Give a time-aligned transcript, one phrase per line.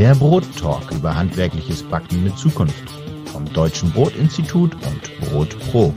[0.00, 2.88] Der Brottalk über handwerkliches Backen mit Zukunft
[3.30, 5.92] vom Deutschen Brotinstitut und Brot Pro.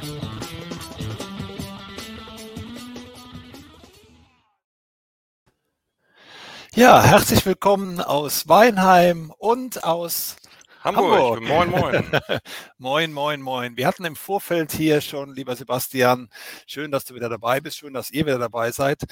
[6.76, 10.36] Ja, herzlich willkommen aus Weinheim und aus
[10.84, 11.42] Hamburg.
[11.42, 11.44] Hamburg.
[11.44, 12.12] Moin, moin.
[12.78, 13.78] moin, moin, moin.
[13.78, 16.30] Wir hatten im Vorfeld hier schon, lieber Sebastian,
[16.68, 19.04] schön, dass du wieder dabei bist, schön, dass ihr wieder dabei seid.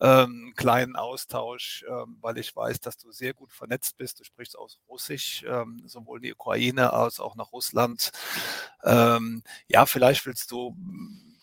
[0.00, 4.20] Ähm, kleinen Austausch, ähm, weil ich weiß, dass du sehr gut vernetzt bist.
[4.20, 8.12] Du sprichst aus Russisch, ähm, sowohl die Ukraine als auch nach Russland.
[8.84, 10.76] Ähm, ja, vielleicht willst du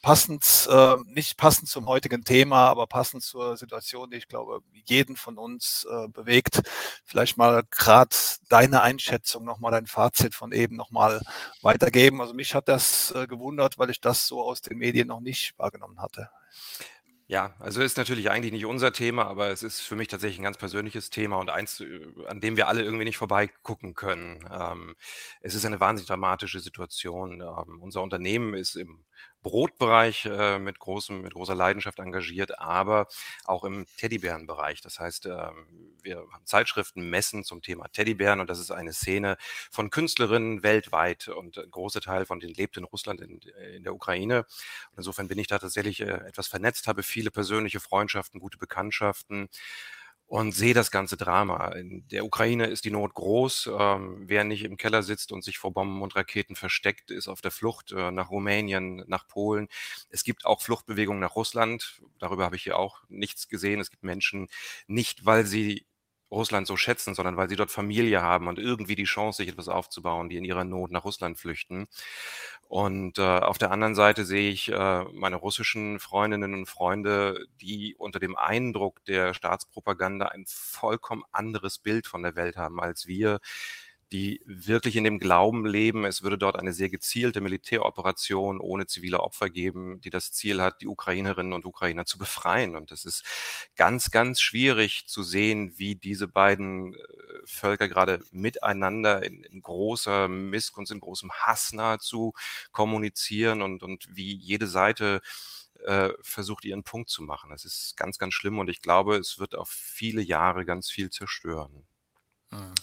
[0.04, 5.16] passend, äh, nicht passend zum heutigen Thema, aber passend zur Situation, die ich glaube, jeden
[5.16, 6.62] von uns äh, bewegt.
[7.06, 8.16] Vielleicht mal gerade
[8.50, 11.22] deine Einschätzung, nochmal dein Fazit von eben nochmal
[11.62, 12.22] weitergeben.
[12.22, 15.58] Also mich hat das äh, gewundert, weil ich das so aus den Medien noch nicht
[15.58, 16.30] wahrgenommen hatte.
[17.28, 20.44] Ja, also ist natürlich eigentlich nicht unser Thema, aber es ist für mich tatsächlich ein
[20.44, 24.46] ganz persönliches Thema und eins, äh, an dem wir alle irgendwie nicht vorbeigucken können.
[24.52, 24.96] Ähm,
[25.40, 27.42] es ist eine wahnsinnig dramatische Situation.
[27.42, 29.06] Ähm, unser Unternehmen ist im
[29.44, 33.08] Brotbereich äh, mit, großem, mit großer Leidenschaft engagiert, aber
[33.44, 34.82] auch im Teddybärenbereich.
[34.82, 35.50] Das heißt, äh,
[36.02, 39.38] wir haben Zeitschriften, Messen zum Thema Teddybären und das ist eine Szene
[39.70, 43.40] von Künstlerinnen weltweit und ein großer Teil von denen lebt in Russland, in,
[43.76, 44.40] in der Ukraine.
[44.92, 49.50] Und insofern bin ich da tatsächlich äh, etwas vernetzt, habe viele persönliche Freundschaften, gute Bekanntschaften
[50.28, 51.68] und sehe das ganze Drama.
[51.74, 53.70] In der Ukraine ist die Not groß.
[53.78, 57.42] Ähm, wer nicht im Keller sitzt und sich vor Bomben und Raketen versteckt, ist auf
[57.42, 59.68] der Flucht äh, nach Rumänien, nach Polen.
[60.10, 62.02] Es gibt auch Fluchtbewegungen nach Russland.
[62.20, 63.80] Darüber habe ich hier auch nichts gesehen.
[63.80, 64.48] Es gibt Menschen,
[64.88, 65.86] nicht weil sie
[66.34, 69.68] Russland so schätzen, sondern weil sie dort Familie haben und irgendwie die Chance, sich etwas
[69.70, 71.88] aufzubauen, die in ihrer Not nach Russland flüchten.
[72.68, 77.96] Und äh, auf der anderen Seite sehe ich äh, meine russischen Freundinnen und Freunde, die
[77.98, 83.40] unter dem Eindruck der Staatspropaganda ein vollkommen anderes Bild von der Welt haben als wir,
[84.14, 89.22] die wirklich in dem Glauben leben, es würde dort eine sehr gezielte Militäroperation ohne zivile
[89.22, 92.76] Opfer geben, die das Ziel hat, die Ukrainerinnen und Ukrainer zu befreien.
[92.76, 93.26] Und es ist
[93.76, 96.98] ganz, ganz schwierig zu sehen, wie diese beiden äh,
[97.46, 102.34] Völker gerade miteinander in, in großer Missgunst, in großem Hass nahezu
[102.72, 105.22] kommunizieren und, und wie jede Seite
[105.86, 107.52] äh, versucht, ihren Punkt zu machen.
[107.52, 111.10] Es ist ganz, ganz schlimm und ich glaube, es wird auf viele Jahre ganz viel
[111.10, 111.88] zerstören.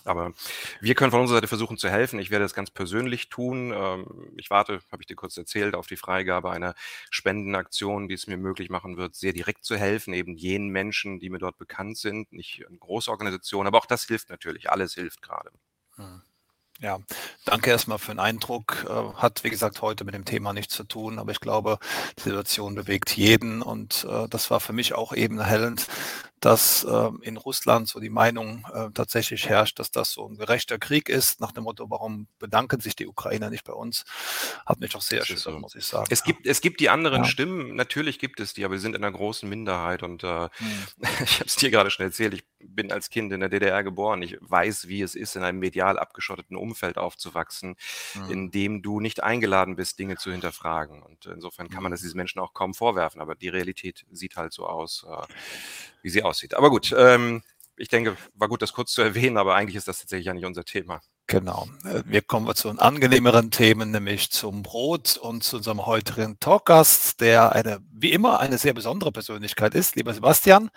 [0.04, 0.32] Aber
[0.80, 2.18] wir können von unserer Seite versuchen zu helfen.
[2.18, 3.72] Ich werde das ganz persönlich tun.
[3.74, 6.74] Ähm, ich warte, habe ich dir kurz erzählt, auf die Freigabe einer
[7.10, 11.30] Spendenaktion, die es mir möglich machen wird, sehr direkt zu helfen, eben jenen Menschen, die
[11.30, 14.70] mir dort bekannt sind, nicht eine große Organisation, aber auch das hilft natürlich.
[14.70, 15.50] Alles hilft gerade.
[15.96, 16.22] Mhm.
[16.82, 16.98] Ja,
[17.44, 18.86] danke erstmal für den Eindruck.
[18.88, 21.78] Äh, hat, wie gesagt, heute mit dem Thema nichts zu tun, aber ich glaube,
[22.18, 25.88] die Situation bewegt jeden und äh, das war für mich auch eben erhellend,
[26.40, 30.78] dass äh, in Russland so die Meinung äh, tatsächlich herrscht, dass das so ein gerechter
[30.78, 34.04] Krieg ist, nach dem Motto, warum bedanken sich die Ukrainer nicht bei uns,
[34.64, 35.58] hat mich auch sehr erschüttert, so.
[35.58, 36.06] muss ich sagen.
[36.10, 37.28] Es gibt, es gibt die anderen ja.
[37.28, 40.86] Stimmen, natürlich gibt es die, aber wir sind in einer großen Minderheit und äh, hm.
[41.24, 42.44] ich habe es dir gerade schon erzählt, ich
[42.80, 45.98] bin als Kind in der DDR geboren, ich weiß, wie es ist, in einem medial
[45.98, 47.76] abgeschotteten Umfeld aufzuwachsen,
[48.14, 48.30] hm.
[48.30, 51.94] in dem du nicht eingeladen bist, Dinge zu hinterfragen und insofern kann man hm.
[51.94, 55.32] das diesen Menschen auch kaum vorwerfen, aber die Realität sieht halt so aus, äh,
[56.02, 56.54] wie sie aussieht aussieht.
[56.54, 57.42] Aber gut, ähm,
[57.76, 60.44] ich denke, war gut, das kurz zu erwähnen, aber eigentlich ist das tatsächlich ja nicht
[60.44, 61.02] unser Thema.
[61.30, 61.68] Genau.
[61.84, 67.52] Äh, wir kommen zu angenehmeren Themen, nämlich zum Brot und zu unserem heutigen Talkgast, der
[67.52, 69.94] eine, wie immer, eine sehr besondere Persönlichkeit ist.
[69.94, 70.70] Lieber Sebastian,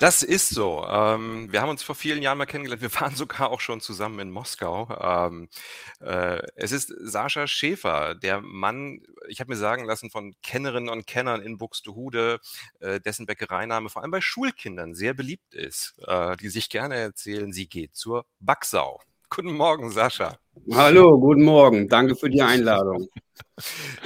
[0.00, 0.86] das ist so.
[0.88, 2.80] Ähm, wir haben uns vor vielen Jahren mal kennengelernt.
[2.80, 4.88] Wir waren sogar auch schon zusammen in Moskau.
[4.98, 5.50] Ähm,
[6.00, 11.06] äh, es ist Sascha Schäfer, der Mann, ich habe mir sagen lassen von Kennerinnen und
[11.06, 12.40] Kennern in Buxtehude,
[12.80, 15.94] äh, dessen Bäckereiname vor allem bei Schulkindern sehr beliebt ist,
[16.40, 19.02] die sich gerne erzählen, sie geht zur Backsau.
[19.34, 20.38] Guten Morgen, Sascha.
[20.70, 21.88] Hallo, guten Morgen.
[21.88, 23.08] Danke für die Einladung.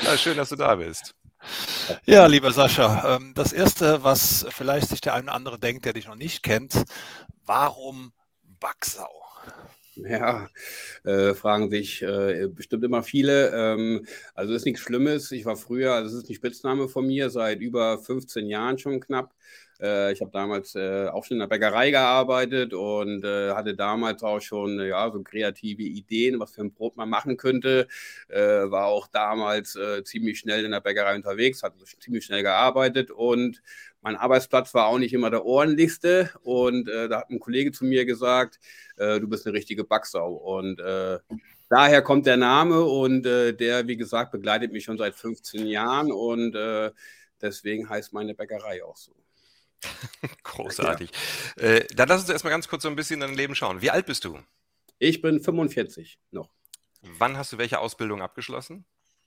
[0.03, 1.15] Ja, schön, dass du da bist.
[2.07, 5.93] Ja, lieber Sascha, ähm, das Erste, was vielleicht sich der eine oder andere denkt, der
[5.93, 6.83] dich noch nicht kennt,
[7.45, 8.13] warum
[8.59, 9.11] Backsau?
[9.97, 10.49] Ja,
[11.05, 13.51] äh, fragen sich äh, bestimmt immer viele.
[13.51, 15.31] Ähm, also ist nichts Schlimmes.
[15.33, 19.01] Ich war früher, also es ist ein Spitzname von mir, seit über 15 Jahren schon
[19.01, 19.35] knapp.
[19.81, 24.23] Äh, ich habe damals äh, auch schon in der Bäckerei gearbeitet und äh, hatte damals
[24.23, 27.87] auch schon ja, so kreative Ideen, was für ein Brot man machen könnte.
[28.29, 33.11] Äh, war auch damals äh, ziemlich schnell in der Bäckerei unterwegs, hatte ziemlich schnell gearbeitet
[33.11, 33.63] und
[34.01, 36.31] mein Arbeitsplatz war auch nicht immer der ordentlichste.
[36.43, 38.61] Und äh, da hat ein Kollege zu mir gesagt,
[38.97, 40.33] du bist eine richtige Backsau.
[40.35, 40.81] Und
[41.69, 46.57] daher kommt der Name und der, wie gesagt, begleitet mich schon seit 15 Jahren und
[47.41, 49.15] deswegen heißt meine Bäckerei auch so.
[50.43, 51.11] Großartig.
[51.57, 51.63] Ja.
[51.63, 53.81] Äh, dann lass uns erstmal ganz kurz so ein bisschen in dein Leben schauen.
[53.81, 54.39] Wie alt bist du?
[54.99, 56.51] Ich bin 45 noch.
[57.03, 58.85] Wann hast du welche Ausbildung abgeschlossen?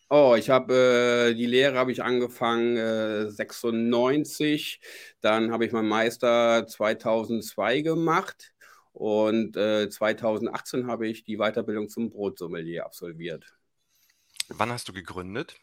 [0.09, 4.81] Oh, ich habe äh, die Lehre habe ich angefangen äh, 96,
[5.21, 8.53] dann habe ich meinen Meister 2002 gemacht
[8.91, 13.45] und äh, 2018 habe ich die Weiterbildung zum Brotsommelier absolviert.
[14.49, 15.55] Wann hast du gegründet?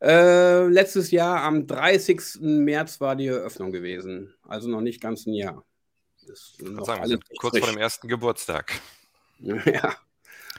[0.00, 2.40] Äh, letztes Jahr am 30.
[2.40, 5.64] März war die Eröffnung gewesen, also noch nicht ganz ein Jahr.
[6.26, 7.64] Ist noch sagen, wir sind kurz frisch.
[7.64, 8.72] vor dem ersten Geburtstag.
[9.38, 9.94] Ja,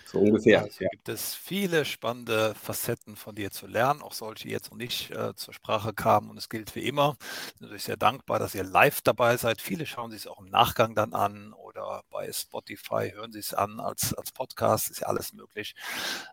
[0.07, 0.63] so ungefähr.
[0.63, 0.89] Also ja.
[0.89, 5.11] gibt es viele spannende Facetten von dir zu lernen, auch solche, die jetzt noch nicht
[5.11, 6.29] äh, zur Sprache kamen.
[6.29, 7.17] Und es gilt wie immer,
[7.59, 9.61] natürlich sehr dankbar, dass ihr live dabei seid.
[9.61, 13.53] Viele schauen sich es auch im Nachgang dann an oder bei Spotify hören sie es
[13.53, 15.75] an als, als Podcast, ist ja alles möglich.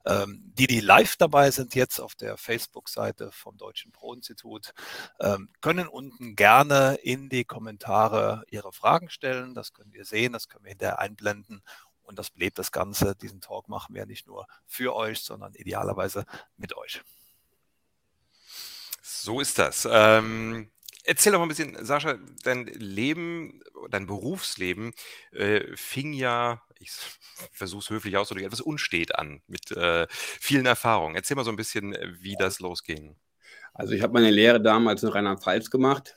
[0.06, 4.72] Ähm, die, die live dabei sind, jetzt auf der Facebook-Seite vom Deutschen Pro-Institut,
[5.20, 9.54] ähm, können unten gerne in die Kommentare ihre Fragen stellen.
[9.54, 11.62] Das können wir sehen, das können wir hinterher einblenden
[12.04, 13.14] und das belebt das Ganze.
[13.16, 16.24] Diesen Talk machen wir nicht nur für euch, sondern idealerweise
[16.56, 17.02] mit euch.
[19.02, 19.88] So ist das.
[19.90, 20.70] Ähm,
[21.04, 24.92] erzähl doch mal ein bisschen, Sascha, dein Leben, dein Berufsleben
[25.32, 26.90] äh, fing ja, ich
[27.52, 31.16] versuche es höflich auszudrücken, etwas unstet an, mit äh, vielen Erfahrungen.
[31.16, 33.16] Erzähl mal so ein bisschen, wie das losging.
[33.72, 36.16] Also ich habe meine Lehre damals in Rheinland-Pfalz gemacht.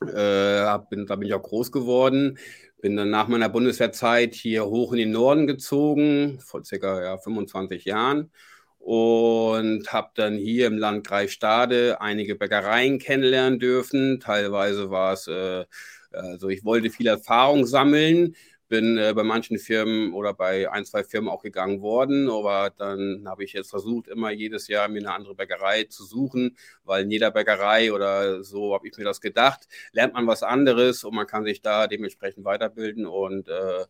[0.00, 2.38] Äh, bin, da bin ich auch groß geworden.
[2.84, 7.86] Bin dann nach meiner Bundeswehrzeit hier hoch in den Norden gezogen, vor circa ja, 25
[7.86, 8.30] Jahren.
[8.78, 14.20] Und habe dann hier im Landkreis Stade einige Bäckereien kennenlernen dürfen.
[14.20, 15.64] Teilweise war es, äh,
[16.12, 18.36] also ich wollte viel Erfahrung sammeln,
[18.68, 23.24] bin äh, bei manchen Firmen oder bei ein, zwei Firmen auch gegangen worden, aber dann
[23.28, 27.10] habe ich jetzt versucht, immer jedes Jahr mir eine andere Bäckerei zu suchen, weil in
[27.10, 31.26] jeder Bäckerei oder so habe ich mir das gedacht, lernt man was anderes und man
[31.26, 33.84] kann sich da dementsprechend weiterbilden und äh,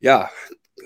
[0.00, 0.30] ja,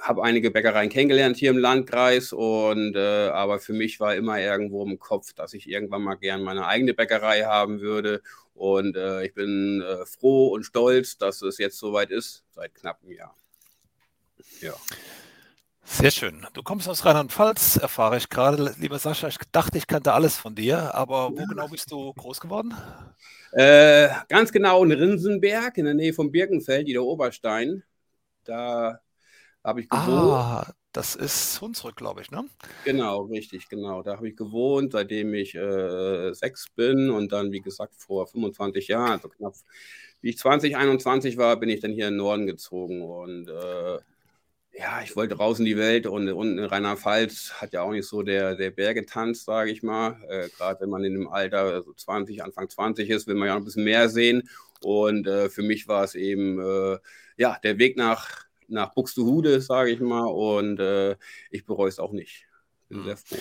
[0.00, 4.84] habe einige Bäckereien kennengelernt hier im Landkreis und äh, aber für mich war immer irgendwo
[4.84, 8.22] im Kopf, dass ich irgendwann mal gern meine eigene Bäckerei haben würde
[8.54, 13.00] und äh, ich bin äh, froh und stolz, dass es jetzt soweit ist, seit knapp
[13.02, 13.36] einem Jahr.
[14.60, 14.74] Ja.
[15.84, 16.46] Sehr schön.
[16.54, 18.74] Du kommst aus Rheinland-Pfalz, erfahre ich gerade.
[18.78, 22.40] Lieber Sascha, ich dachte, ich kannte alles von dir, aber wo genau bist du groß
[22.40, 22.74] geworden?
[23.52, 27.82] Äh, ganz genau in Rinsenberg, in der Nähe von Birkenfeld, die der Oberstein.
[28.44, 29.00] Da
[29.64, 30.38] habe ich gewohnt.
[30.38, 32.48] Ah, das ist Hunsrück, glaube ich, ne?
[32.84, 34.02] Genau, richtig, genau.
[34.02, 38.88] Da habe ich gewohnt, seitdem ich äh, sechs bin und dann, wie gesagt, vor 25
[38.88, 39.54] Jahren, also knapp,
[40.20, 43.98] wie ich 20, 21 war, bin ich dann hier in den Norden gezogen und äh,
[44.72, 48.06] ja, ich wollte raus in die Welt und unten in Rheinland-Pfalz hat ja auch nicht
[48.08, 50.20] so der, der Bergetanz, sage ich mal.
[50.28, 53.54] Äh, Gerade wenn man in dem Alter so 20, Anfang 20 ist, will man ja
[53.54, 54.48] noch ein bisschen mehr sehen.
[54.80, 56.98] Und äh, für mich war es eben äh,
[57.36, 60.26] ja der Weg nach nach Buxtehude, sage ich mal.
[60.26, 61.16] Und äh,
[61.50, 62.46] ich bereue es auch nicht.
[62.88, 63.04] Bin mhm.
[63.04, 63.38] sehr froh.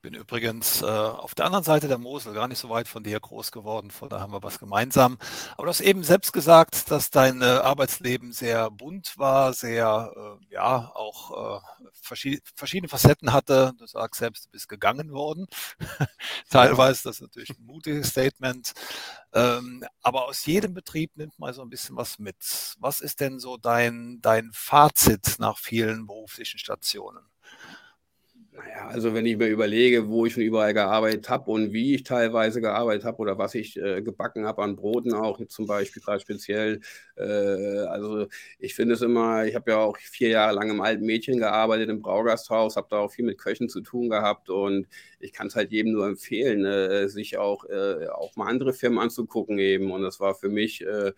[0.00, 3.18] Bin übrigens äh, auf der anderen Seite der Mosel, gar nicht so weit von dir
[3.18, 5.18] groß geworden, von da haben wir was gemeinsam.
[5.56, 10.54] Aber du hast eben selbst gesagt, dass dein äh, Arbeitsleben sehr bunt war, sehr, äh,
[10.54, 11.60] ja, auch äh,
[12.00, 13.72] verschied verschiedene Facetten hatte.
[13.76, 15.48] Du sagst selbst, du bist gegangen worden.
[16.48, 18.74] Teilweise, das ist natürlich ein mutiges Statement.
[19.32, 22.36] Ähm, aber aus jedem Betrieb nimmt man so ein bisschen was mit.
[22.78, 27.24] Was ist denn so dein, dein Fazit nach vielen beruflichen Stationen?
[28.78, 32.04] Naja, also wenn ich mir überlege, wo ich schon überall gearbeitet habe und wie ich
[32.04, 36.20] teilweise gearbeitet habe oder was ich äh, gebacken habe an Broten auch zum Beispiel gerade
[36.20, 36.80] speziell.
[37.16, 37.22] Äh,
[37.88, 38.26] also
[38.58, 41.88] ich finde es immer, ich habe ja auch vier Jahre lang im alten Mädchen gearbeitet
[41.90, 44.86] im Braugasthaus, habe da auch viel mit Köchen zu tun gehabt und
[45.18, 49.00] ich kann es halt jedem nur empfehlen, äh, sich auch, äh, auch mal andere Firmen
[49.00, 51.12] anzugucken eben und das war für mich äh,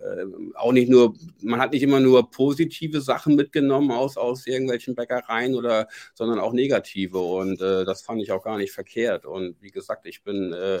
[0.00, 4.94] äh, auch nicht nur, man hat nicht immer nur positive Sachen mitgenommen aus, aus irgendwelchen
[4.94, 7.05] Bäckereien oder, sondern auch negative.
[7.14, 9.26] Und äh, das fand ich auch gar nicht verkehrt.
[9.26, 10.80] Und wie gesagt, ich bin äh,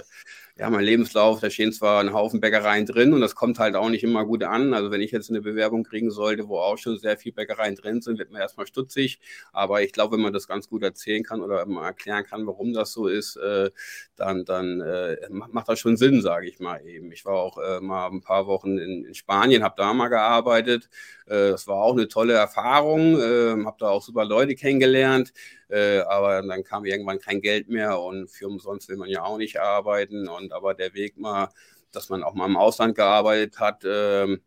[0.58, 3.90] ja, mein Lebenslauf, da stehen zwar ein Haufen Bäckereien drin und das kommt halt auch
[3.90, 4.72] nicht immer gut an.
[4.72, 8.00] Also wenn ich jetzt eine Bewerbung kriegen sollte, wo auch schon sehr viele Bäckereien drin
[8.00, 9.20] sind, wird man erstmal stutzig.
[9.52, 12.72] Aber ich glaube, wenn man das ganz gut erzählen kann oder mal erklären kann, warum
[12.72, 13.70] das so ist, äh,
[14.16, 17.12] dann, dann äh, macht das schon Sinn, sage ich mal eben.
[17.12, 20.88] Ich war auch äh, mal ein paar Wochen in, in Spanien, habe da mal gearbeitet.
[21.26, 25.34] Äh, das war auch eine tolle Erfahrung, äh, habe da auch super Leute kennengelernt.
[25.68, 29.38] Äh, aber dann kam irgendwann kein Geld mehr und für umsonst will man ja auch
[29.38, 30.28] nicht arbeiten.
[30.28, 31.48] Und aber der Weg mal,
[31.92, 34.40] dass man auch mal im Ausland gearbeitet hat, ähm,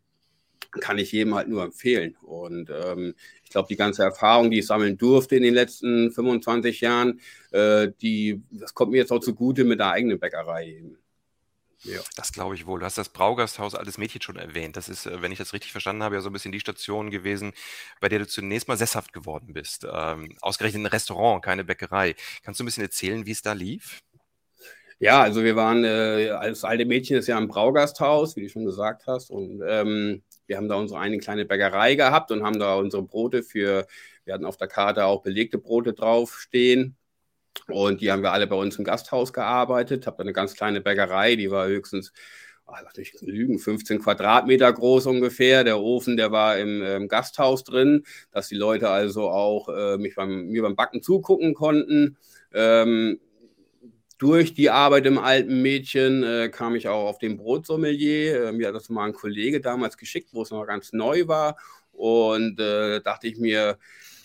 [0.80, 2.16] kann ich jedem halt nur empfehlen.
[2.22, 6.80] Und ähm, ich glaube, die ganze Erfahrung, die ich sammeln durfte in den letzten 25
[6.80, 10.99] Jahren, äh, die, das kommt mir jetzt auch zugute mit der eigenen Bäckerei eben.
[11.82, 12.00] Ja.
[12.16, 12.80] Das glaube ich wohl.
[12.80, 14.76] Du hast das Braugasthaus Altes Mädchen schon erwähnt.
[14.76, 17.10] Das ist, äh, wenn ich das richtig verstanden habe, ja so ein bisschen die Station
[17.10, 17.52] gewesen,
[18.00, 19.86] bei der du zunächst mal sesshaft geworden bist.
[19.90, 22.16] Ähm, ausgerechnet ein Restaurant, keine Bäckerei.
[22.42, 24.00] Kannst du ein bisschen erzählen, wie es da lief?
[24.98, 28.66] Ja, also wir waren, äh, als alte Mädchen ist ja ein Braugasthaus, wie du schon
[28.66, 29.30] gesagt hast.
[29.30, 33.42] Und ähm, wir haben da unsere eine kleine Bäckerei gehabt und haben da unsere Brote
[33.42, 33.86] für,
[34.24, 36.98] wir hatten auf der Karte auch belegte Brote draufstehen.
[37.68, 40.06] Und die haben wir alle bei uns im Gasthaus gearbeitet.
[40.06, 42.12] Habe eine ganz kleine Bäckerei, die war höchstens,
[42.66, 45.64] oh, lass mich lügen, 15 Quadratmeter groß ungefähr.
[45.64, 50.14] Der Ofen, der war im, im Gasthaus drin, dass die Leute also auch äh, mich
[50.14, 52.16] beim, mir beim Backen zugucken konnten.
[52.52, 53.20] Ähm,
[54.18, 58.48] durch die Arbeit im alten Mädchen äh, kam ich auch auf den Brotsommelier.
[58.48, 61.56] Äh, mir hat das mal ein Kollege damals geschickt, wo es noch ganz neu war.
[61.92, 63.78] Und äh, dachte ich mir,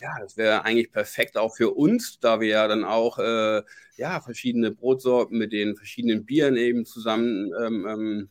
[0.06, 3.64] ja, das wäre eigentlich perfekt auch für uns, da wir ja dann auch äh,
[3.98, 8.30] ja, verschiedene Brotsorten mit den verschiedenen Bieren eben zusammen ähm, ähm,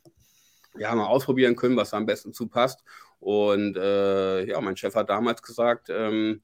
[0.78, 2.84] ja, mal ausprobieren können, was da am besten zupasst.
[3.20, 6.42] Und äh, ja, mein Chef hat damals gesagt, ähm,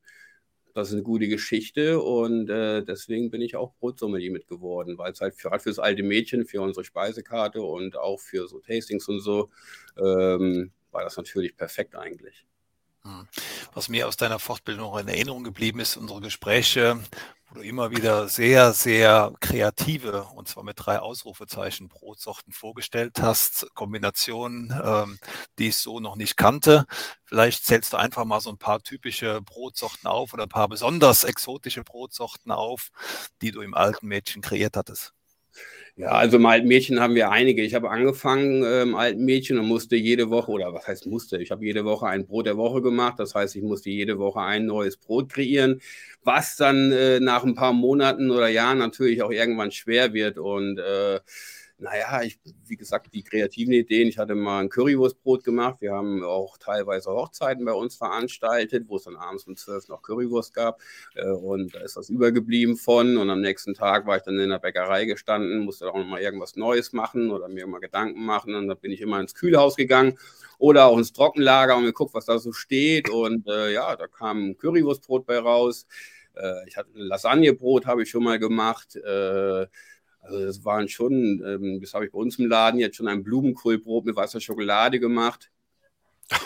[0.74, 5.12] das ist eine gute Geschichte und äh, deswegen bin ich auch Brotsommelier mit geworden, weil
[5.12, 9.08] es halt für, für das alte Mädchen, für unsere Speisekarte und auch für so Tastings
[9.08, 9.50] und so
[9.98, 12.46] ähm, war das natürlich perfekt eigentlich.
[13.04, 13.26] Hm.
[13.72, 17.00] Was mir aus deiner Fortbildung in Erinnerung geblieben ist, unsere Gespräche,
[17.48, 23.66] wo du immer wieder sehr, sehr kreative, und zwar mit drei Ausrufezeichen, Brotsorten vorgestellt hast,
[23.74, 25.18] Kombinationen, ähm,
[25.58, 26.84] die ich so noch nicht kannte.
[27.24, 31.24] Vielleicht zählst du einfach mal so ein paar typische Brotsorten auf oder ein paar besonders
[31.24, 32.90] exotische Brotsorten auf,
[33.40, 35.12] die du im alten Mädchen kreiert hattest.
[35.96, 37.62] Ja, also im alten Mädchen haben wir einige.
[37.62, 41.38] Ich habe angefangen äh, im alten Mädchen und musste jede Woche, oder was heißt musste,
[41.42, 43.18] ich habe jede Woche ein Brot der Woche gemacht.
[43.18, 45.80] Das heißt, ich musste jede Woche ein neues Brot kreieren,
[46.22, 50.38] was dann äh, nach ein paar Monaten oder Jahren natürlich auch irgendwann schwer wird.
[50.38, 51.20] Und äh,
[51.80, 54.08] naja, ich, wie gesagt, die kreativen Ideen.
[54.08, 55.80] Ich hatte mal ein Currywurstbrot gemacht.
[55.80, 60.02] Wir haben auch teilweise Hochzeiten bei uns veranstaltet, wo es dann abends um 12 noch
[60.02, 60.80] Currywurst gab.
[61.14, 63.16] Äh, und da ist das übergeblieben von.
[63.16, 66.20] Und am nächsten Tag war ich dann in der Bäckerei gestanden, musste auch noch mal
[66.20, 68.54] irgendwas Neues machen oder mir mal Gedanken machen.
[68.54, 70.18] Und dann bin ich immer ins Kühlhaus gegangen
[70.58, 73.08] oder auch ins Trockenlager und geguckt, was da so steht.
[73.08, 75.86] Und äh, ja, da kam ein Currywurstbrot bei raus.
[76.34, 78.96] Äh, ich hatte ein Lasagnebrot, habe ich schon mal gemacht.
[80.20, 83.22] Also das waren schon, ähm, das habe ich bei uns im Laden jetzt schon ein
[83.22, 85.50] Blumenkohlbrot mit weißer Schokolade gemacht.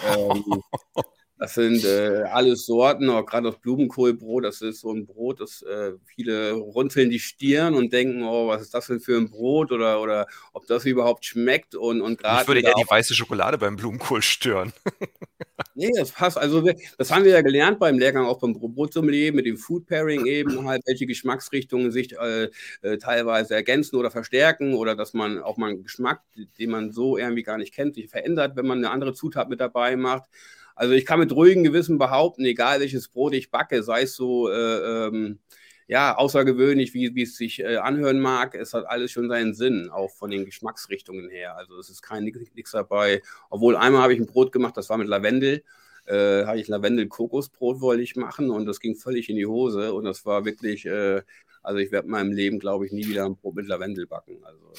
[0.09, 0.45] ähm,
[1.39, 5.63] das sind äh, alles Sorten, auch gerade das Blumenkohlbrot, das ist so ein Brot, das
[5.63, 9.73] äh, viele runzeln die Stirn und denken, oh, was ist das denn für ein Brot
[9.73, 12.43] oder, oder ob das überhaupt schmeckt und, und gerade.
[12.43, 14.73] Ich würde eher die weiße Schokolade beim Blumenkohl stören.
[15.75, 16.39] nee, das passt.
[16.39, 16.69] Also
[16.99, 20.67] das haben wir ja gelernt beim Lehrgang auch beim Brotsommelier mit dem Food Pairing eben
[20.67, 22.49] halt, welche Geschmacksrichtungen sich äh,
[22.83, 26.23] äh, teilweise ergänzen oder verstärken oder dass man auch mal einen Geschmack,
[26.59, 29.61] den man so irgendwie gar nicht kennt, sich verändert, wenn man eine andere Zutat mit
[29.61, 30.29] dabei macht.
[30.77, 34.49] Also ich kann mit ruhigem Gewissen behaupten, egal welches Brot ich backe, sei es so
[34.51, 35.39] äh, ähm,
[35.87, 39.91] ja, außergewöhnlich, wie, wie es sich äh, anhören mag, es hat alles schon seinen Sinn,
[39.91, 41.57] auch von den Geschmacksrichtungen her.
[41.57, 43.23] Also es ist kein nichts dabei.
[43.51, 45.63] Obwohl einmal habe ich ein Brot gemacht, das war mit Lavendel.
[46.07, 50.05] Äh, habe ich Lavendel-Kokosbrot wollte ich machen und das ging völlig in die Hose und
[50.05, 51.23] das war wirklich, äh,
[51.63, 54.37] also ich werde in meinem Leben, glaube ich, nie wieder ein Brot mit Lavendel backen.
[54.45, 54.73] Also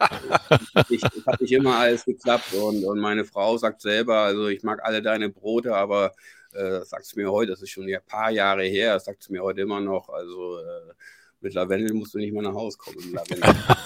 [0.00, 4.48] äh, ich, es hat nicht immer alles geklappt und, und meine Frau sagt selber, also
[4.48, 6.12] ich mag alle deine Brote, aber
[6.54, 9.42] äh, sagt es mir heute, das ist schon ein paar Jahre her, sagt es mir
[9.42, 10.92] heute immer noch, also äh,
[11.42, 12.96] mit Lavendel musst du nicht mehr nach Hause kommen.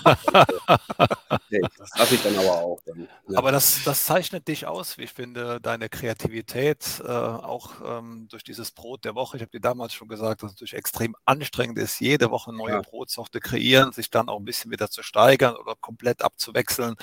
[0.04, 2.80] das lasse ich dann aber auch.
[2.84, 3.38] Dann, ja.
[3.38, 8.44] Aber das, das zeichnet dich aus, wie ich finde, deine Kreativität, äh, auch ähm, durch
[8.44, 9.37] dieses Brot der Woche.
[9.37, 12.58] Ich habe dir damals schon gesagt, dass es natürlich extrem anstrengend ist, jede Woche eine
[12.58, 12.82] neue ja.
[12.82, 16.96] Brotsorte kreieren, sich dann auch ein bisschen wieder zu steigern oder komplett abzuwechseln.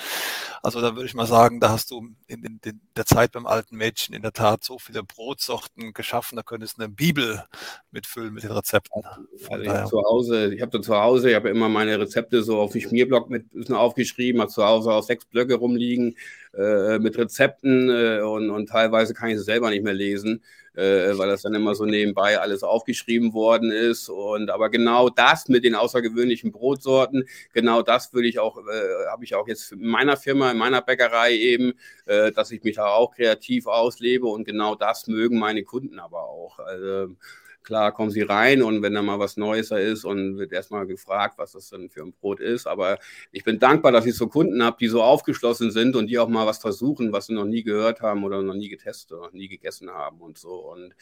[0.62, 3.46] Also da würde ich mal sagen, da hast du in, in, in der Zeit beim
[3.46, 7.44] alten Mädchen in der Tat so viele Brotsorten geschaffen, da könntest du eine Bibel
[7.90, 9.02] mitfüllen mit den Rezepten.
[9.48, 12.72] Also zu Hause ich habe da zu Hause, ich habe immer meine Rezepte so auf
[12.72, 16.16] dem Schmierblock mit aufgeschrieben, habe zu Hause auch sechs Blöcke rumliegen
[16.56, 20.42] äh, mit Rezepten äh, und, und teilweise kann ich es selber nicht mehr lesen,
[20.74, 24.08] äh, weil das dann immer so nebenbei alles aufgeschrieben worden ist.
[24.08, 29.24] Und aber genau das mit den außergewöhnlichen Brotsorten, genau das würde ich auch, äh, habe
[29.24, 31.74] ich auch jetzt in meiner Firma, in meiner Bäckerei eben,
[32.06, 36.24] äh, dass ich mich da auch kreativ auslebe und genau das mögen meine Kunden aber
[36.24, 36.58] auch.
[36.58, 37.14] Also,
[37.62, 40.86] Klar kommen sie rein und wenn da mal was Neues da ist und wird erstmal
[40.86, 42.66] gefragt, was das denn für ein Brot ist.
[42.66, 42.98] Aber
[43.30, 46.28] ich bin dankbar, dass ich so Kunden habe, die so aufgeschlossen sind und die auch
[46.28, 49.32] mal was versuchen, was sie noch nie gehört haben oder noch nie getestet oder noch
[49.32, 50.54] nie gegessen haben und so.
[50.72, 50.94] Und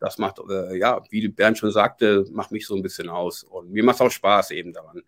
[0.00, 3.44] das macht, äh, ja, wie Bernd schon sagte, macht mich so ein bisschen aus.
[3.44, 5.02] Und mir macht es auch Spaß eben daran.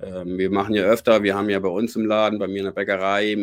[0.00, 2.64] Ähm, wir machen ja öfter, wir haben ja bei uns im Laden, bei mir in
[2.64, 3.34] der Bäckerei,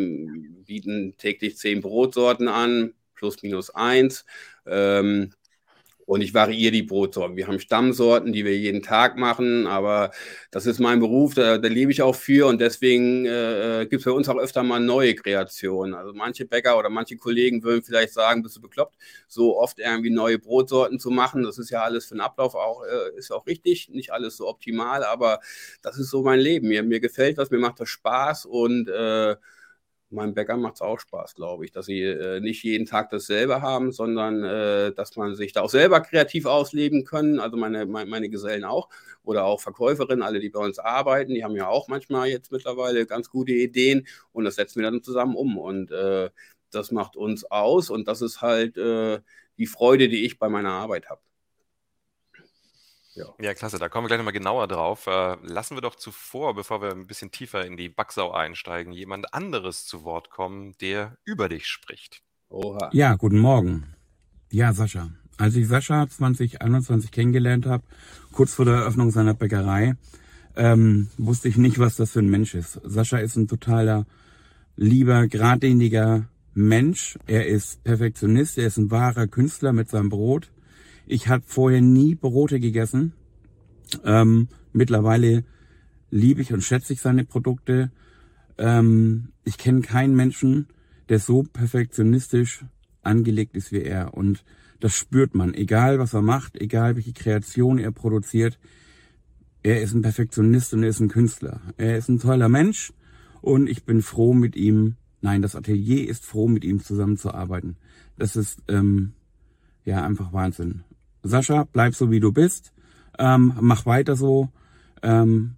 [0.66, 4.26] bieten täglich zehn Brotsorten an, plus minus eins.
[4.66, 5.32] Ähm,
[6.10, 7.38] und ich variiere die Brotsorten.
[7.38, 10.10] Wir haben Stammsorten, die wir jeden Tag machen, aber
[10.50, 14.06] das ist mein Beruf, da, da lebe ich auch für und deswegen äh, gibt es
[14.06, 15.94] bei uns auch öfter mal neue Kreationen.
[15.94, 18.96] Also manche Bäcker oder manche Kollegen würden vielleicht sagen, bist du bekloppt,
[19.28, 21.44] so oft irgendwie neue Brotsorten zu machen.
[21.44, 24.48] Das ist ja alles für den Ablauf auch, äh, ist auch richtig, nicht alles so
[24.48, 25.42] optimal, aber
[25.84, 26.70] das ist so mein Leben.
[26.70, 29.36] Mir, mir gefällt das, mir macht das Spaß und äh,
[30.12, 33.62] meinem Bäcker macht es auch Spaß, glaube ich, dass sie äh, nicht jeden Tag dasselbe
[33.62, 37.40] haben, sondern äh, dass man sich da auch selber kreativ ausleben können.
[37.40, 38.90] Also meine, meine, meine Gesellen auch
[39.24, 43.06] oder auch Verkäuferinnen, alle, die bei uns arbeiten, die haben ja auch manchmal jetzt mittlerweile
[43.06, 45.58] ganz gute Ideen und das setzen wir dann zusammen um.
[45.58, 46.30] Und äh,
[46.72, 49.20] das macht uns aus und das ist halt äh,
[49.58, 51.22] die Freude, die ich bei meiner Arbeit habe.
[53.16, 53.26] Ja.
[53.40, 53.80] ja, klasse.
[53.80, 55.08] Da kommen wir gleich nochmal genauer drauf.
[55.08, 59.34] Äh, lassen wir doch zuvor, bevor wir ein bisschen tiefer in die Backsau einsteigen, jemand
[59.34, 62.22] anderes zu Wort kommen, der über dich spricht.
[62.50, 62.90] Oha.
[62.94, 63.96] Ja, guten Morgen.
[64.52, 65.10] Ja, Sascha.
[65.38, 67.84] Als ich Sascha 2021 kennengelernt habe,
[68.34, 69.96] kurz vor der Eröffnung seiner Bäckerei,
[70.56, 72.80] ähm, wusste ich nicht, was das für ein Mensch ist.
[72.84, 74.06] Sascha ist ein totaler,
[74.76, 77.18] lieber, geradliniger Mensch.
[77.26, 80.52] Er ist Perfektionist, er ist ein wahrer Künstler mit seinem Brot.
[81.12, 83.14] Ich habe vorher nie Brote gegessen.
[84.06, 85.44] Ähm, mittlerweile
[86.12, 87.92] liebe ich und schätze ich seine Produkte.
[88.60, 90.68] Ähm, ich kenne keinen Menschen,
[91.10, 92.64] der so perfektionistisch
[93.02, 94.14] angelegt ist wie er.
[94.14, 94.44] Und
[94.80, 98.60] das spürt man, egal was er macht, egal welche Kreation er produziert.
[99.64, 101.60] Er ist ein Perfektionist und er ist ein Künstler.
[101.78, 102.94] Er ist ein toller Mensch
[103.42, 104.98] und ich bin froh mit ihm.
[105.22, 107.78] Nein, das Atelier ist froh, mit ihm zusammenzuarbeiten.
[108.16, 109.14] Das ist ähm,
[109.86, 110.84] ja einfach Wahnsinn.
[111.24, 112.72] Sascha, bleib so wie du bist,
[113.18, 114.50] ähm, mach weiter so.
[115.02, 115.56] Ähm,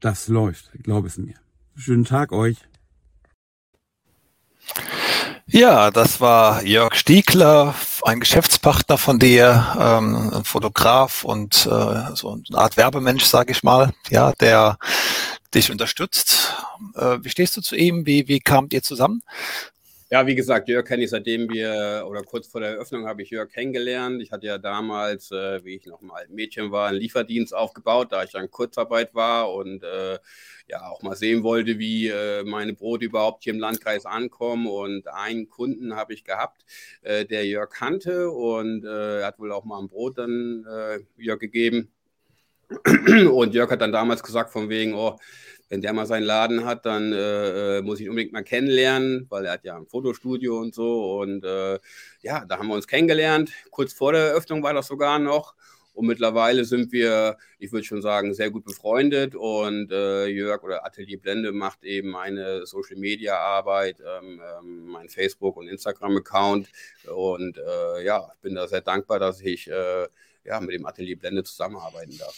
[0.00, 1.34] das läuft, glaub es mir.
[1.76, 2.56] Schönen Tag euch.
[5.46, 12.32] Ja, das war Jörg Stiegler, ein Geschäftspartner von dir, ähm, ein Fotograf und äh, so
[12.32, 14.78] eine Art Werbemensch, sage ich mal, ja, der
[15.54, 16.54] dich unterstützt.
[16.96, 18.06] Äh, wie stehst du zu ihm?
[18.06, 19.22] Wie, wie kamt ihr zusammen?
[20.10, 23.30] Ja, wie gesagt, Jörg kenne ich seitdem wir, oder kurz vor der Eröffnung habe ich
[23.30, 24.20] Jörg kennengelernt.
[24.22, 28.22] Ich hatte ja damals, äh, wie ich noch mal Mädchen war, einen Lieferdienst aufgebaut, da
[28.22, 30.18] ich dann Kurzarbeit war und äh,
[30.68, 34.66] ja auch mal sehen wollte, wie äh, meine Brote überhaupt hier im Landkreis ankommen.
[34.66, 36.64] Und einen Kunden habe ich gehabt,
[37.02, 41.00] äh, der Jörg kannte und äh, er hat wohl auch mal ein Brot dann äh,
[41.16, 41.90] Jörg gegeben.
[43.30, 45.18] Und Jörg hat dann damals gesagt, von wegen, oh,
[45.74, 49.26] wenn der mal seinen Laden hat, dann äh, äh, muss ich ihn unbedingt mal kennenlernen,
[49.28, 51.18] weil er hat ja ein Fotostudio und so.
[51.18, 51.80] Und äh,
[52.22, 53.50] ja, da haben wir uns kennengelernt.
[53.72, 55.56] Kurz vor der Eröffnung war das sogar noch.
[55.92, 59.34] Und mittlerweile sind wir, ich würde schon sagen, sehr gut befreundet.
[59.34, 65.08] Und äh, Jörg oder Atelier Blende macht eben meine Social Media Arbeit, ähm, ähm, mein
[65.08, 66.68] Facebook- und Instagram-Account.
[67.12, 70.06] Und äh, ja, ich bin da sehr dankbar, dass ich äh,
[70.44, 72.36] ja, mit dem Atelier Blende zusammenarbeiten darf.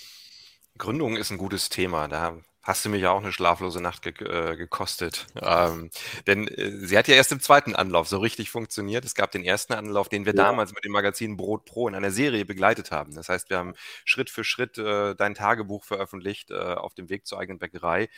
[0.78, 2.08] Gründung ist ein gutes Thema.
[2.08, 5.26] Da hast du mich ja auch eine schlaflose Nacht ge äh, gekostet.
[5.40, 5.90] Ähm,
[6.26, 9.04] denn äh, sie hat ja erst im zweiten Anlauf so richtig funktioniert.
[9.04, 10.42] Es gab den ersten Anlauf, den wir ja.
[10.42, 13.14] damals mit dem Magazin Brot Pro in einer Serie begleitet haben.
[13.14, 13.74] Das heißt, wir haben
[14.04, 18.08] Schritt für Schritt äh, dein Tagebuch veröffentlicht äh, auf dem Weg zur eigenen Bäckerei,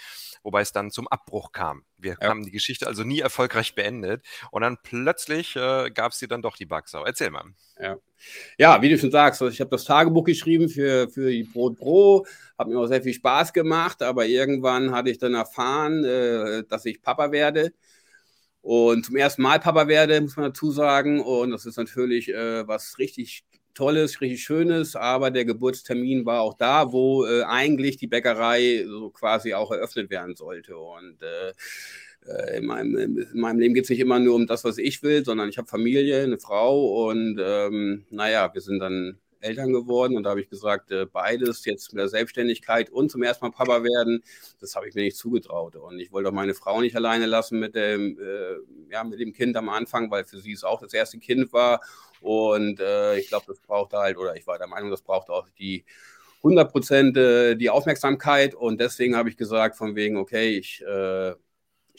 [0.42, 1.84] wobei es dann zum Abbruch kam.
[1.98, 2.28] Wir ja.
[2.28, 6.40] haben die Geschichte also nie erfolgreich beendet und dann plötzlich äh, gab es dir dann
[6.40, 7.04] doch die Backsau.
[7.04, 7.44] Erzähl mal.
[7.78, 7.96] Ja.
[8.58, 12.26] Ja, wie du schon sagst, ich habe das Tagebuch geschrieben für, für die Brot Pro,
[12.58, 16.84] hat mir auch sehr viel Spaß gemacht, aber irgendwann hatte ich dann erfahren, äh, dass
[16.84, 17.72] ich Papa werde
[18.60, 21.20] und zum ersten Mal Papa werde, muss man dazu sagen.
[21.20, 26.54] Und das ist natürlich äh, was richtig Tolles, richtig Schönes, aber der Geburtstermin war auch
[26.54, 30.76] da, wo äh, eigentlich die Bäckerei so quasi auch eröffnet werden sollte.
[30.76, 31.52] Und äh
[32.56, 35.24] in meinem, in meinem Leben geht es nicht immer nur um das, was ich will,
[35.24, 40.24] sondern ich habe Familie, eine Frau und ähm, naja, wir sind dann Eltern geworden und
[40.24, 43.82] da habe ich gesagt, äh, beides jetzt mit der Selbstständigkeit und zum ersten Mal Papa
[43.82, 44.22] werden,
[44.60, 45.76] das habe ich mir nicht zugetraut.
[45.76, 49.32] Und ich wollte auch meine Frau nicht alleine lassen mit dem, äh, ja, mit dem
[49.32, 51.80] Kind am Anfang, weil für sie es auch das erste Kind war.
[52.20, 55.48] Und äh, ich glaube, das brauchte halt, oder ich war der Meinung, das braucht auch
[55.58, 55.84] die
[56.38, 58.54] 100 Prozent äh, die Aufmerksamkeit.
[58.54, 60.84] Und deswegen habe ich gesagt, von wegen, okay, ich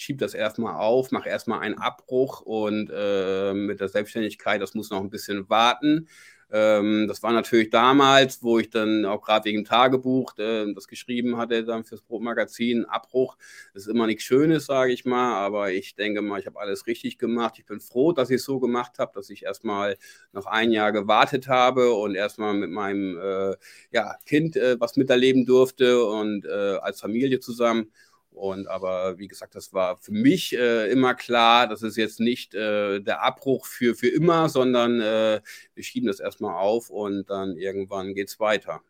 [0.03, 4.89] schiebe das erstmal auf, mache erstmal einen Abbruch und äh, mit der Selbstständigkeit, das muss
[4.89, 6.07] noch ein bisschen warten
[6.51, 11.37] Ähm, das war natürlich damals, wo ich dann auch gerade wegen Tagebuch äh, das geschrieben
[11.37, 13.37] hatte, dann fürs Brotmagazin, Abbruch.
[13.73, 16.87] Das ist immer nichts Schönes, sage ich mal, aber ich denke mal, ich habe alles
[16.87, 17.59] richtig gemacht.
[17.59, 19.95] Ich bin froh, dass ich es so gemacht habe, dass ich erstmal
[20.31, 23.55] noch ein Jahr gewartet habe und erstmal mit meinem äh,
[23.91, 27.91] ja, Kind äh, was miterleben durfte und äh, als Familie zusammen.
[28.31, 32.53] Und aber wie gesagt, das war für mich äh, immer klar, das ist jetzt nicht
[32.53, 35.41] äh, der Abbruch für, für immer, sondern äh,
[35.73, 38.81] wir schieben das erstmal auf und dann irgendwann geht es weiter.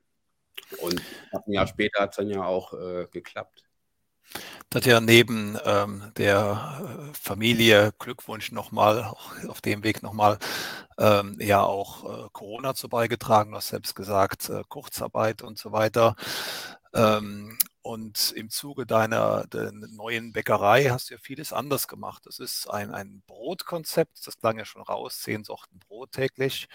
[0.82, 3.64] Und ein Jahr später hat es dann ja auch äh, geklappt.
[4.70, 9.16] Das ja neben ähm, der äh, Familie Glückwunsch nochmal,
[9.48, 10.38] auf dem Weg nochmal,
[11.00, 16.16] ähm, ja auch äh, Corona zu beigetragen, du hast selbst gesagt, Kurzarbeit und so weiter.
[16.94, 19.46] Ähm, und im Zuge deiner
[19.92, 22.26] neuen Bäckerei hast du ja vieles anders gemacht.
[22.26, 26.68] Das ist ein, ein Brotkonzept, das klang ja schon raus, zehn Sorten Brot täglich.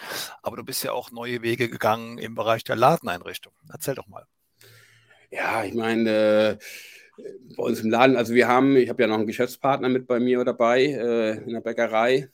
[0.43, 3.53] Aber du bist ja auch neue Wege gegangen im Bereich der Ladeneinrichtung.
[3.71, 4.27] Erzähl doch mal.
[5.31, 6.59] Ja, ich meine, äh,
[7.57, 10.21] bei uns im Laden, also wir haben, ich habe ja noch einen Geschäftspartner mit bei
[10.21, 12.31] mir dabei äh, in der Bäckerei.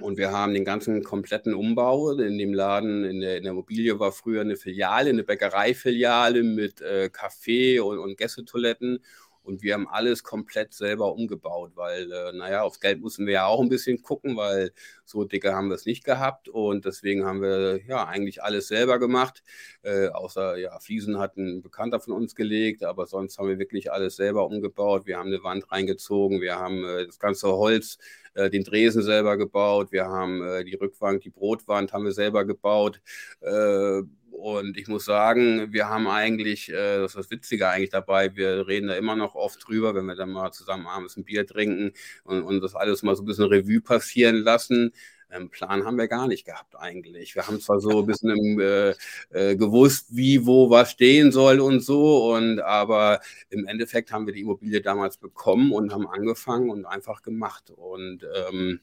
[0.00, 2.12] Und wir haben den ganzen kompletten Umbau.
[2.12, 6.80] In dem Laden, in der, in der Immobilie war früher eine Filiale, eine Bäckereifiliale mit
[6.80, 9.00] äh, Café und, und Gästetoiletten.
[9.42, 13.46] Und wir haben alles komplett selber umgebaut, weil, äh, naja, aufs Geld mussten wir ja
[13.46, 14.72] auch ein bisschen gucken, weil
[15.04, 16.48] so dicke haben wir es nicht gehabt.
[16.48, 19.42] Und deswegen haben wir ja eigentlich alles selber gemacht.
[19.82, 23.92] Äh, außer, ja, Fliesen hat ein Bekannter von uns gelegt, aber sonst haben wir wirklich
[23.92, 25.06] alles selber umgebaut.
[25.06, 27.98] Wir haben eine Wand reingezogen, wir haben äh, das ganze Holz
[28.34, 32.44] äh, den Dresen selber gebaut, wir haben äh, die Rückwand, die Brotwand haben wir selber
[32.44, 33.00] gebaut.
[33.40, 34.02] Äh,
[34.42, 38.88] und ich muss sagen, wir haben eigentlich, das ist das Witzige eigentlich dabei, wir reden
[38.88, 41.92] da immer noch oft drüber, wenn wir dann mal zusammen abends ein Bier trinken
[42.24, 44.92] und, und das alles mal so ein bisschen Revue passieren lassen.
[45.28, 47.36] Einen Plan haben wir gar nicht gehabt eigentlich.
[47.36, 48.94] Wir haben zwar so ein bisschen im, äh,
[49.30, 54.34] äh, gewusst, wie, wo, was stehen soll und so, und aber im Endeffekt haben wir
[54.34, 57.70] die Immobilie damals bekommen und haben angefangen und einfach gemacht.
[57.70, 58.80] Und ähm,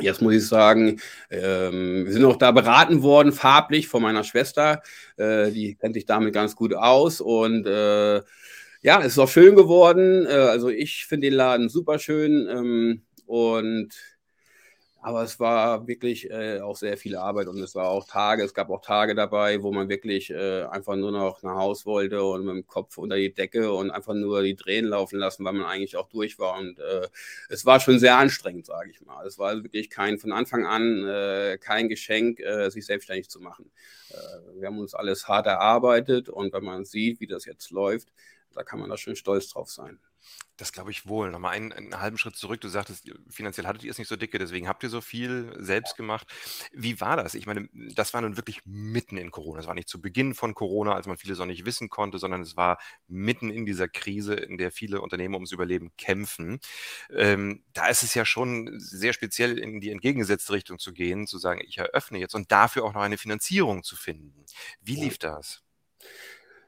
[0.00, 4.82] Jetzt muss ich sagen, ähm, wir sind auch da beraten worden, farblich von meiner Schwester.
[5.16, 7.20] Äh, die kennt sich damit ganz gut aus.
[7.20, 8.22] Und äh,
[8.82, 10.26] ja, es ist auch schön geworden.
[10.26, 12.48] Äh, also ich finde den Laden super schön.
[12.48, 13.94] Ähm, und
[15.04, 18.54] aber es war wirklich äh, auch sehr viel Arbeit und es war auch Tage, es
[18.54, 22.46] gab auch Tage dabei, wo man wirklich äh, einfach nur noch nach Haus wollte und
[22.46, 25.66] mit dem Kopf unter die Decke und einfach nur die Tränen laufen lassen, weil man
[25.66, 26.58] eigentlich auch durch war.
[26.58, 27.06] Und äh,
[27.50, 29.26] es war schon sehr anstrengend, sage ich mal.
[29.26, 33.70] Es war wirklich kein, von Anfang an äh, kein Geschenk, äh, sich selbstständig zu machen.
[34.08, 38.08] Äh, wir haben uns alles hart erarbeitet und wenn man sieht, wie das jetzt läuft,
[38.54, 40.00] da kann man da schon stolz drauf sein.
[40.56, 41.30] Das glaube ich wohl.
[41.30, 42.60] Nochmal einen, einen halben Schritt zurück.
[42.60, 45.96] Du sagtest, finanziell hattet ihr es nicht so dicke, deswegen habt ihr so viel selbst
[45.96, 46.28] gemacht.
[46.72, 47.34] Wie war das?
[47.34, 49.60] Ich meine, das war nun wirklich mitten in Corona.
[49.60, 52.42] Es war nicht zu Beginn von Corona, als man vieles noch nicht wissen konnte, sondern
[52.42, 56.60] es war mitten in dieser Krise, in der viele Unternehmen ums Überleben kämpfen.
[57.10, 61.38] Ähm, da ist es ja schon sehr speziell in die entgegengesetzte Richtung zu gehen, zu
[61.38, 64.44] sagen, ich eröffne jetzt und dafür auch noch eine Finanzierung zu finden.
[64.80, 65.64] Wie lief das?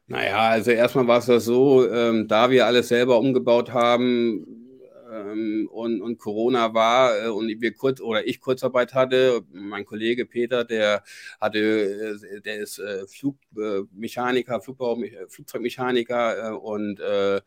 [0.08, 4.65] Naja, also erstmal war es ja so, ähm, da wir alles selber umgebaut haben,
[5.10, 10.26] ähm, und, und Corona war äh, und wir kurz oder ich Kurzarbeit hatte, mein Kollege
[10.26, 11.02] Peter, der
[11.40, 17.42] hatte, äh, der ist äh, Flugmechaniker, Flugbau, Flugzeugmechaniker und er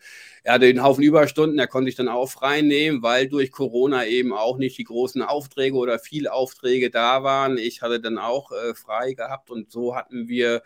[0.46, 4.34] hatte einen Haufen Überstunden, er konnte sich dann auch frei nehmen, weil durch Corona eben
[4.34, 7.58] auch nicht die großen Aufträge oder viele Aufträge da waren.
[7.58, 10.62] Ich hatte dann auch frei gehabt und so hatten wir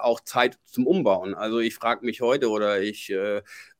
[0.00, 1.34] auch Zeit zum Umbauen.
[1.34, 3.12] Also ich frage mich heute oder ich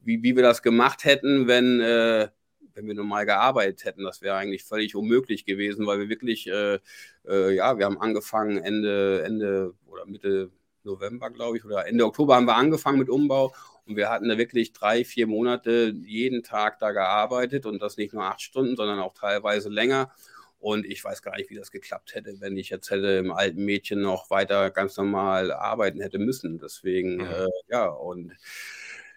[0.05, 2.29] wie, wie wir das gemacht hätten, wenn, äh,
[2.75, 4.05] wenn wir normal gearbeitet hätten.
[4.05, 6.79] Das wäre eigentlich völlig unmöglich gewesen, weil wir wirklich, äh,
[7.27, 10.51] äh, ja, wir haben angefangen Ende, Ende oder Mitte
[10.83, 13.55] November, glaube ich, oder Ende Oktober haben wir angefangen mit Umbau
[13.87, 18.15] und wir hatten da wirklich drei, vier Monate jeden Tag da gearbeitet und das nicht
[18.15, 20.11] nur acht Stunden, sondern auch teilweise länger.
[20.59, 23.67] Und ich weiß gar nicht, wie das geklappt hätte, wenn ich jetzt hätte im alten
[23.67, 26.59] Mädchen noch weiter ganz normal arbeiten hätte müssen.
[26.59, 27.27] Deswegen, mhm.
[27.27, 28.33] äh, ja, und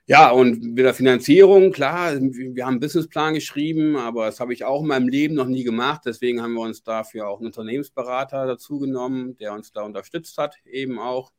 [0.09, 4.63] ja, und mit der Finanzierung, klar, wir haben einen Businessplan geschrieben, aber das habe ich
[4.63, 6.03] auch in meinem Leben noch nie gemacht.
[6.05, 10.55] Deswegen haben wir uns dafür auch einen Unternehmensberater dazu genommen, der uns da unterstützt hat,
[10.65, 11.33] eben auch.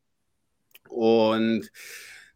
[0.91, 1.71] Und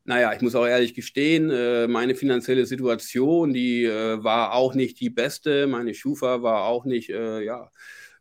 [0.04, 5.00] naja, ich muss auch ehrlich gestehen, äh, meine finanzielle Situation, die äh, war auch nicht
[5.00, 5.66] die beste.
[5.66, 7.70] Meine Schufa war auch nicht, äh, ja,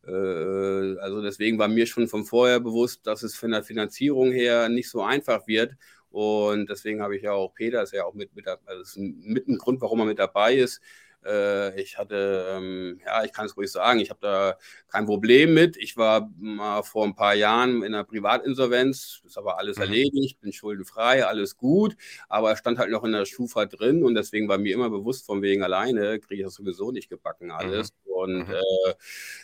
[0.03, 4.89] also deswegen war mir schon von vorher bewusst, dass es von der Finanzierung her nicht
[4.89, 5.75] so einfach wird.
[6.11, 9.47] Und deswegen habe ich ja auch Peter, ist ja auch mit, mit, also ist mit
[9.47, 10.81] ein Grund, warum er mit dabei ist,
[11.23, 15.53] Äh, ich hatte, ähm, ja, ich kann es ruhig sagen, ich habe da kein Problem
[15.53, 15.77] mit.
[15.77, 19.83] Ich war mal vor ein paar Jahren in einer Privatinsolvenz, ist aber alles mhm.
[19.83, 21.95] erledigt, bin schuldenfrei, alles gut,
[22.27, 25.43] aber stand halt noch in der Schufa drin und deswegen war mir immer bewusst, von
[25.43, 27.93] wegen alleine kriege ich das sowieso nicht gebacken alles.
[27.93, 28.00] Mhm.
[28.11, 28.53] Und mhm.
[28.53, 28.93] äh,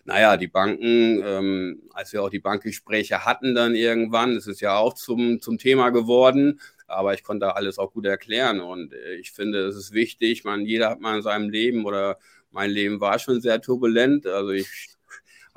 [0.05, 4.77] naja, die Banken, ähm, als wir auch die Bankgespräche hatten dann irgendwann, das ist ja
[4.77, 9.31] auch zum, zum Thema geworden, aber ich konnte alles auch gut erklären und äh, ich
[9.31, 12.17] finde, es ist wichtig, man, jeder hat mal in seinem Leben oder
[12.51, 14.67] mein Leben war schon sehr turbulent, also ich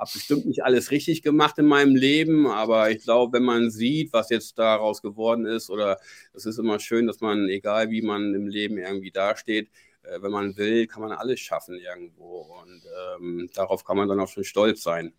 [0.01, 4.11] habe bestimmt nicht alles richtig gemacht in meinem Leben, aber ich glaube, wenn man sieht,
[4.13, 5.99] was jetzt daraus geworden ist, oder
[6.33, 9.69] es ist immer schön, dass man, egal wie man im Leben irgendwie dasteht,
[10.03, 12.47] äh, wenn man will, kann man alles schaffen irgendwo.
[12.61, 12.81] Und
[13.15, 15.13] ähm, darauf kann man dann auch schon stolz sein.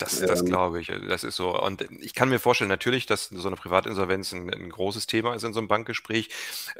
[0.00, 0.90] Das, das ähm, glaube ich.
[1.08, 1.60] Das ist so.
[1.60, 5.44] Und ich kann mir vorstellen, natürlich, dass so eine Privatinsolvenz ein, ein großes Thema ist
[5.44, 6.30] in so einem Bankgespräch.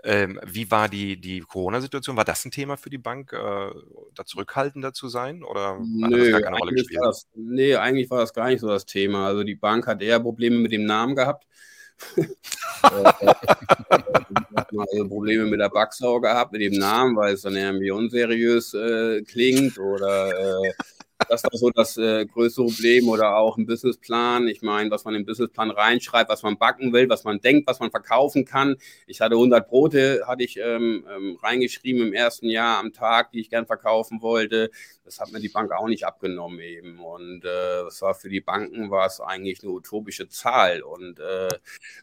[0.04, 2.16] Ähm, wie war die, die Corona-Situation?
[2.16, 3.70] War das ein Thema für die Bank, äh,
[4.14, 5.44] da zurückhaltender zu sein?
[5.44, 7.00] Oder hat das gar keine Rolle gespielt?
[7.02, 9.26] Das, nee, eigentlich war das gar nicht so das Thema.
[9.26, 11.46] Also die Bank hat eher Probleme mit dem Namen gehabt.
[14.78, 19.22] also Probleme mit der Backsau gehabt, mit dem Namen, weil es dann irgendwie unseriös äh,
[19.22, 20.72] klingt oder äh,
[21.28, 24.48] das war so das äh, größte Problem oder auch ein Businessplan.
[24.48, 27.80] Ich meine, was man im Businessplan reinschreibt, was man backen will, was man denkt, was
[27.80, 28.76] man verkaufen kann.
[29.06, 33.40] Ich hatte 100 Brote, hatte ich ähm, ähm, reingeschrieben im ersten Jahr am Tag, die
[33.40, 34.70] ich gern verkaufen wollte.
[35.04, 37.00] Das hat mir die Bank auch nicht abgenommen eben.
[37.00, 40.82] Und äh, das war für die Banken war es eigentlich eine utopische Zahl.
[40.82, 41.48] Und äh,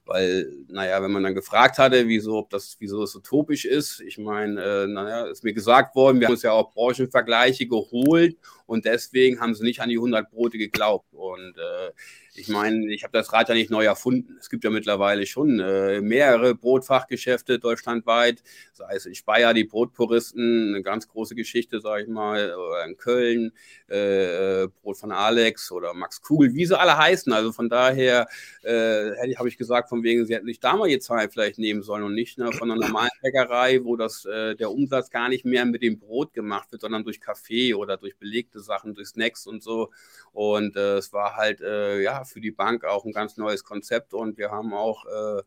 [0.05, 4.17] weil, naja, wenn man dann gefragt hatte, wieso, ob das, wieso es utopisch ist, ich
[4.17, 8.85] meine, äh, naja, ist mir gesagt worden, wir haben uns ja auch Branchenvergleiche geholt und
[8.85, 11.13] deswegen haben sie nicht an die 100 Brote geglaubt.
[11.13, 11.91] Und äh,
[12.37, 14.37] ich meine, ich habe das Rad ja nicht neu erfunden.
[14.39, 20.69] Es gibt ja mittlerweile schon äh, mehrere Brotfachgeschäfte deutschlandweit, sei es in Speyer, die Brotpuristen,
[20.75, 23.53] eine ganz große Geschichte, sage ich mal, oder in Köln,
[23.89, 27.33] äh, äh, Brot von Alex oder Max Kugel, wie sie alle heißen.
[27.33, 28.27] Also von daher
[28.61, 31.81] äh, habe ich gesagt, von wegen, sie hätten sich da mal die Zahl vielleicht nehmen
[31.81, 35.43] sollen und nicht ne, von einer normalen Bäckerei, wo das, äh, der Umsatz gar nicht
[35.43, 39.47] mehr mit dem Brot gemacht wird, sondern durch Kaffee oder durch belegte Sachen, durch Snacks
[39.47, 39.89] und so.
[40.33, 44.37] Und äh, es war halt, ja, für die Bank auch ein ganz neues Konzept und
[44.37, 45.41] wir haben auch äh,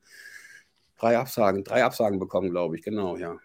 [0.98, 3.36] drei Absagen, drei Absagen bekommen, glaube ich, genau, ja.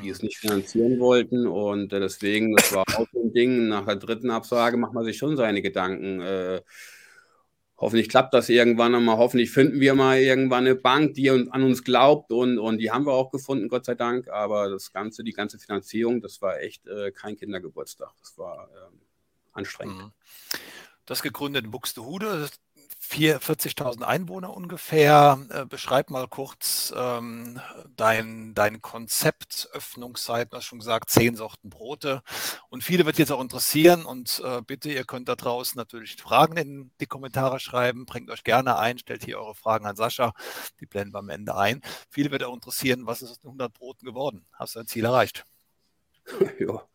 [0.00, 3.68] Die es nicht finanzieren wollten und äh, deswegen, das war auch so ein Ding.
[3.68, 6.20] Nach der dritten Absage macht man sich schon seine Gedanken.
[6.20, 6.60] Äh,
[7.76, 9.16] hoffentlich klappt das irgendwann einmal.
[9.16, 13.06] Hoffentlich finden wir mal irgendwann eine Bank, die an uns glaubt und, und die haben
[13.06, 14.28] wir auch gefunden, Gott sei Dank.
[14.28, 18.12] Aber das Ganze, die ganze Finanzierung, das war echt äh, kein Kindergeburtstag.
[18.20, 19.00] Das war ähm,
[19.52, 19.96] anstrengend.
[19.96, 20.12] Mhm.
[21.08, 22.50] Das gegründet in Buxtehude,
[23.00, 25.38] 40.000 Einwohner ungefähr.
[25.48, 27.58] Äh, beschreib mal kurz ähm,
[27.96, 32.22] dein, dein Konzept, Öffnungszeiten, du hast schon gesagt, zehn Sorten Brote.
[32.68, 36.58] Und viele wird jetzt auch interessieren und äh, bitte, ihr könnt da draußen natürlich Fragen
[36.58, 40.34] in die Kommentare schreiben, bringt euch gerne ein, stellt hier eure Fragen an Sascha,
[40.78, 41.80] die blenden wir am Ende ein.
[42.10, 44.44] Viele wird auch interessieren, was ist aus den 100 Broten geworden?
[44.52, 45.46] Hast du dein Ziel erreicht?
[46.58, 46.86] Ja,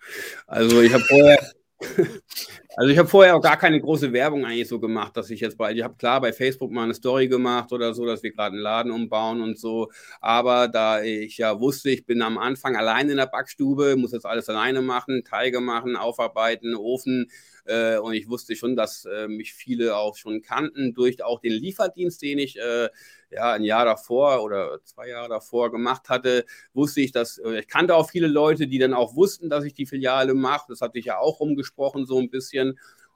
[0.46, 1.54] also ich habe vorher
[2.76, 5.58] also ich habe vorher auch gar keine große Werbung eigentlich so gemacht, dass ich jetzt
[5.58, 8.54] bei, ich habe klar bei Facebook mal eine Story gemacht oder so, dass wir gerade
[8.54, 13.10] einen Laden umbauen und so, aber da ich ja wusste, ich bin am Anfang allein
[13.10, 17.30] in der Backstube, muss jetzt alles alleine machen, Teige machen, aufarbeiten, Ofen
[17.66, 21.54] äh, und ich wusste schon, dass äh, mich viele auch schon kannten durch auch den
[21.54, 22.90] Lieferdienst, den ich äh,
[23.30, 27.96] ja, ein Jahr davor oder zwei Jahre davor gemacht hatte, wusste ich, dass ich kannte
[27.96, 30.66] auch viele Leute, die dann auch wussten, dass ich die Filiale mache.
[30.70, 32.63] Das hatte ich ja auch rumgesprochen so ein bisschen.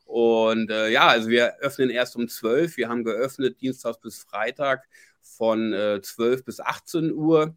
[0.06, 2.78] Und äh, ja, also wir öffnen erst um 12.
[2.78, 4.88] Wir haben geöffnet Dienstags bis Freitag
[5.22, 7.56] von äh, 12 bis 18 Uhr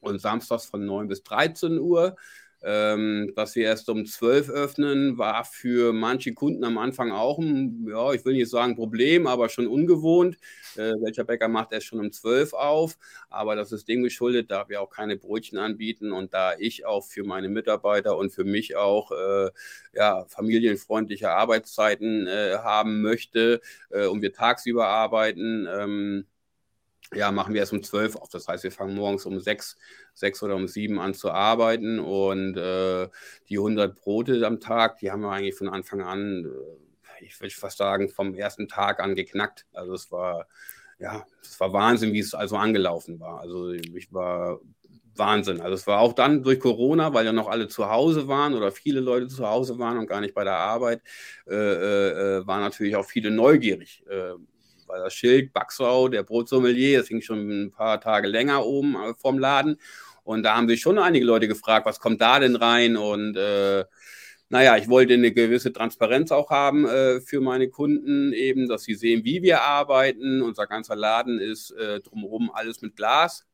[0.00, 2.16] und samstags von 9 bis 13 Uhr.
[2.64, 7.86] Ähm, dass wir erst um 12 öffnen, war für manche Kunden am Anfang auch ein,
[7.88, 10.36] ja, ich will nicht sagen Problem, aber schon ungewohnt.
[10.76, 12.96] Äh, welcher Bäcker macht erst schon um 12 auf?
[13.30, 17.04] Aber das ist dem geschuldet, da wir auch keine Brötchen anbieten und da ich auch
[17.04, 19.50] für meine Mitarbeiter und für mich auch äh,
[19.94, 25.66] ja, familienfreundliche Arbeitszeiten äh, haben möchte äh, und wir tagsüber arbeiten.
[25.70, 26.26] Ähm,
[27.14, 28.28] ja, machen wir erst um 12 auf.
[28.28, 29.76] Das heißt, wir fangen morgens um 6,
[30.14, 33.08] 6 oder um 7 an zu arbeiten und äh,
[33.48, 37.54] die 100 Brote am Tag, die haben wir eigentlich von Anfang an, äh, ich würde
[37.54, 39.66] fast sagen, vom ersten Tag an geknackt.
[39.72, 40.46] Also es war,
[40.98, 43.40] ja, es war Wahnsinn, wie es also angelaufen war.
[43.40, 44.60] Also ich war
[45.14, 45.60] Wahnsinn.
[45.60, 48.72] Also es war auch dann durch Corona, weil ja noch alle zu Hause waren oder
[48.72, 51.02] viele Leute zu Hause waren und gar nicht bei der Arbeit,
[51.46, 54.02] äh, äh, äh waren natürlich auch viele neugierig.
[54.08, 54.34] Äh,
[54.92, 59.14] weil das Schild Baxau, der Brotsommelier, das hing schon ein paar Tage länger oben äh,
[59.14, 59.78] vom Laden.
[60.22, 62.96] Und da haben sich schon einige Leute gefragt, was kommt da denn rein?
[62.96, 63.84] Und äh,
[64.50, 68.94] naja, ich wollte eine gewisse Transparenz auch haben äh, für meine Kunden, eben, dass sie
[68.94, 70.42] sehen, wie wir arbeiten.
[70.42, 73.46] Unser ganzer Laden ist äh, drumherum alles mit Glas.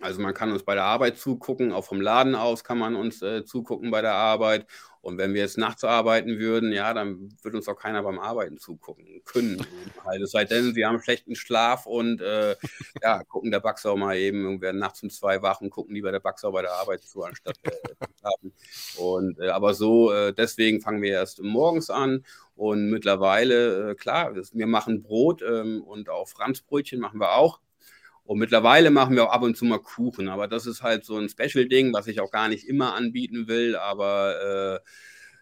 [0.00, 3.22] Also man kann uns bei der Arbeit zugucken, auch vom Laden aus kann man uns
[3.22, 4.66] äh, zugucken bei der Arbeit.
[5.00, 8.58] Und wenn wir jetzt nachts arbeiten würden, ja, dann würde uns auch keiner beim Arbeiten
[8.58, 9.64] zugucken können.
[10.04, 12.56] Also es sei denn, sie haben schlechten Schlaf und äh,
[13.02, 16.20] ja, gucken der Backsau mal eben, und werden nachts um zwei Wachen, gucken lieber der
[16.20, 18.52] Backsau bei der Arbeit zu, anstatt äh, zu schlafen.
[18.96, 22.24] Und äh, aber so, äh, deswegen fangen wir erst morgens an.
[22.56, 27.60] Und mittlerweile, äh, klar, wir machen Brot ähm, und auch Franzbrötchen machen wir auch.
[28.28, 31.16] Und mittlerweile machen wir auch ab und zu mal Kuchen, aber das ist halt so
[31.16, 33.74] ein Special-Ding, was ich auch gar nicht immer anbieten will.
[33.74, 34.90] Aber äh,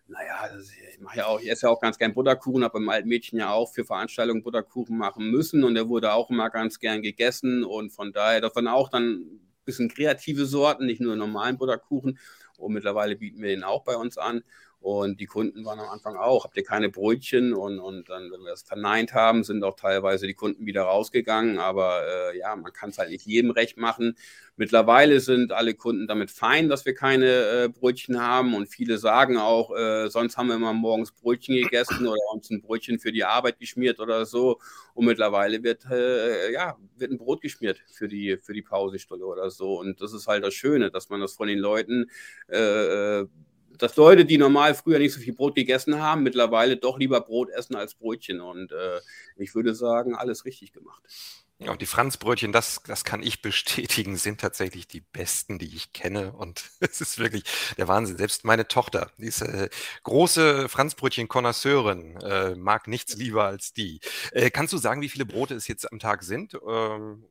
[0.07, 0.49] naja,
[0.93, 3.41] ich mache ja auch, ich esse ja auch ganz gern Butterkuchen, habe beim alten Mädchen
[3.41, 7.65] ja auch für Veranstaltungen Butterkuchen machen müssen und der wurde auch immer ganz gern gegessen
[7.65, 12.21] und von daher davon auch dann ein bisschen kreative Sorten, nicht nur normalen Butterkuchen.
[12.57, 14.45] Und mittlerweile bieten wir den auch bei uns an.
[14.81, 17.55] Und die Kunden waren am Anfang auch, habt ihr keine Brötchen?
[17.55, 21.59] Und, und dann, wenn wir das verneint haben, sind auch teilweise die Kunden wieder rausgegangen.
[21.59, 24.17] Aber äh, ja, man kann es halt nicht jedem recht machen.
[24.55, 28.55] Mittlerweile sind alle Kunden damit fein, dass wir keine äh, Brötchen haben.
[28.55, 32.63] Und viele sagen auch, äh, sonst haben wir immer morgens Brötchen gegessen oder uns ein
[32.63, 34.61] Brötchen für die Arbeit geschmiert oder so.
[34.95, 39.51] Und mittlerweile wird, äh, ja, wird ein Brot geschmiert für die, für die Pausestunde oder
[39.51, 39.81] so.
[39.81, 42.09] Und das ist halt das Schöne, dass man das von den Leuten
[42.49, 43.27] äh, äh
[43.79, 47.51] dass Leute, die normal früher nicht so viel Brot gegessen haben, mittlerweile doch lieber Brot
[47.51, 48.41] essen als Brötchen.
[48.41, 49.01] Und äh,
[49.37, 51.03] ich würde sagen, alles richtig gemacht.
[51.59, 56.33] Ja, die Franzbrötchen, das, das kann ich bestätigen, sind tatsächlich die besten, die ich kenne.
[56.33, 57.45] Und es ist wirklich
[57.79, 58.19] der Wahnsinn.
[58.19, 59.71] Selbst meine Tochter, die ist äh,
[60.03, 64.01] große Franzbrötchen-Konnoisseurin, äh, mag nichts lieber als die.
[64.33, 66.59] Äh, kannst du sagen, wie viele Brote es jetzt am Tag sind?
[66.69, 67.25] Ähm,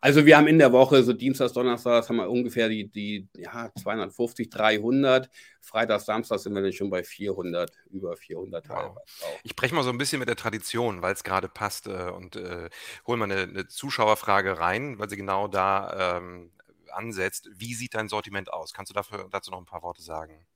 [0.00, 3.70] also wir haben in der Woche, so Dienstags, Donnerstags, haben wir ungefähr die, die ja,
[3.80, 5.28] 250, 300.
[5.60, 8.96] Freitags, Samstags sind wir dann schon bei 400, über 400 wow.
[9.42, 12.36] Ich breche mal so ein bisschen mit der Tradition, weil es gerade passt äh, und
[12.36, 12.70] äh,
[13.06, 16.52] hole mal eine, eine, Zuschauerfrage rein, weil sie genau da ähm,
[16.90, 17.50] ansetzt.
[17.54, 18.72] Wie sieht dein Sortiment aus?
[18.72, 20.46] Kannst du dafür, dazu noch ein paar Worte sagen?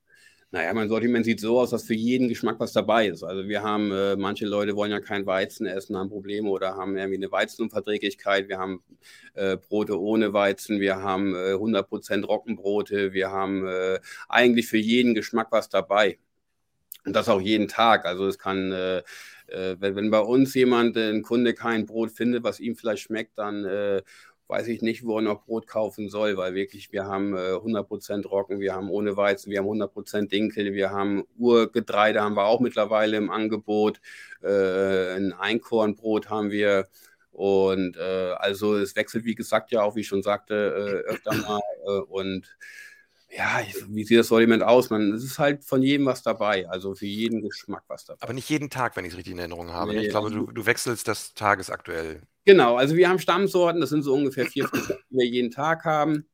[0.55, 3.23] Naja, mein Sortiment sieht so aus, dass für jeden Geschmack was dabei ist.
[3.23, 6.95] Also wir haben, äh, manche Leute wollen ja kein Weizen essen, haben Probleme oder haben
[6.95, 8.51] irgendwie eine Weizenunverträglichkeit.
[8.51, 8.83] Wir haben
[9.33, 15.15] äh, Brote ohne Weizen, wir haben äh, 100% Roggenbrote, wir haben äh, eigentlich für jeden
[15.15, 16.19] Geschmack was dabei.
[17.07, 18.05] Und das auch jeden Tag.
[18.05, 18.99] Also es kann, äh,
[19.47, 23.38] äh, wenn, wenn bei uns jemand, ein Kunde kein Brot findet, was ihm vielleicht schmeckt,
[23.38, 23.65] dann
[24.53, 28.29] weiß ich nicht, wo er noch Brot kaufen soll, weil wirklich wir haben äh, 100%
[28.29, 32.61] Roggen, wir haben ohne Weizen, wir haben 100% Dinkel, wir haben Urgetreide haben wir auch
[32.61, 34.03] mittlerweile im Angebot,
[34.43, 36.88] äh, ein Einkornbrot haben wir.
[37.31, 40.55] Und äh, also es wechselt, wie gesagt, ja auch, wie ich schon sagte,
[41.07, 42.55] äh, öfter mal äh, und
[43.35, 44.90] ja, wie sieht das Sortiment aus?
[44.90, 48.23] Man, es ist halt von jedem was dabei, also für jeden Geschmack was dabei.
[48.23, 49.92] Aber nicht jeden Tag, wenn ich es richtig in Erinnerung habe.
[49.92, 52.23] Nee, ich glaube, du, du, wechselst das tagesaktuell.
[52.45, 55.85] Genau, also wir haben Stammsorten, das sind so ungefähr vier, fünf, die wir jeden Tag
[55.85, 56.29] haben.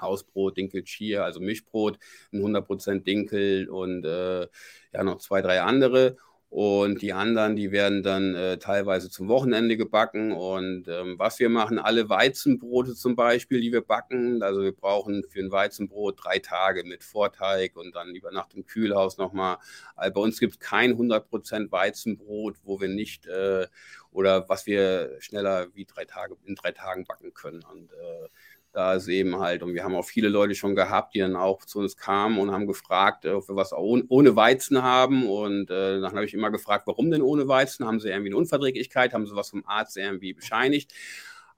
[0.00, 1.98] Hausbrot, Dinkel, Chia, also Mischbrot,
[2.32, 4.46] ein 100% Dinkel und äh,
[4.92, 6.16] ja noch zwei, drei andere.
[6.50, 10.32] Und die anderen, die werden dann äh, teilweise zum Wochenende gebacken.
[10.32, 15.24] Und ähm, was wir machen, alle Weizenbrote zum Beispiel, die wir backen, also wir brauchen
[15.28, 19.58] für ein Weizenbrot drei Tage mit Vorteig und dann über Nacht im Kühlhaus nochmal.
[19.94, 23.66] Also bei uns gibt es kein 100% Weizenbrot, wo wir nicht äh,
[24.10, 27.62] oder was wir schneller wie drei Tage in drei Tagen backen können.
[27.62, 28.28] Und äh,
[28.72, 31.64] da ist eben halt, und wir haben auch viele Leute schon gehabt, die dann auch
[31.64, 35.26] zu uns kamen und haben gefragt, ob wir was ohne Weizen haben.
[35.26, 37.86] Und äh, dann habe ich immer gefragt, warum denn ohne Weizen?
[37.86, 39.14] Haben sie irgendwie eine Unverträglichkeit?
[39.14, 40.92] Haben sie was vom Arzt irgendwie bescheinigt?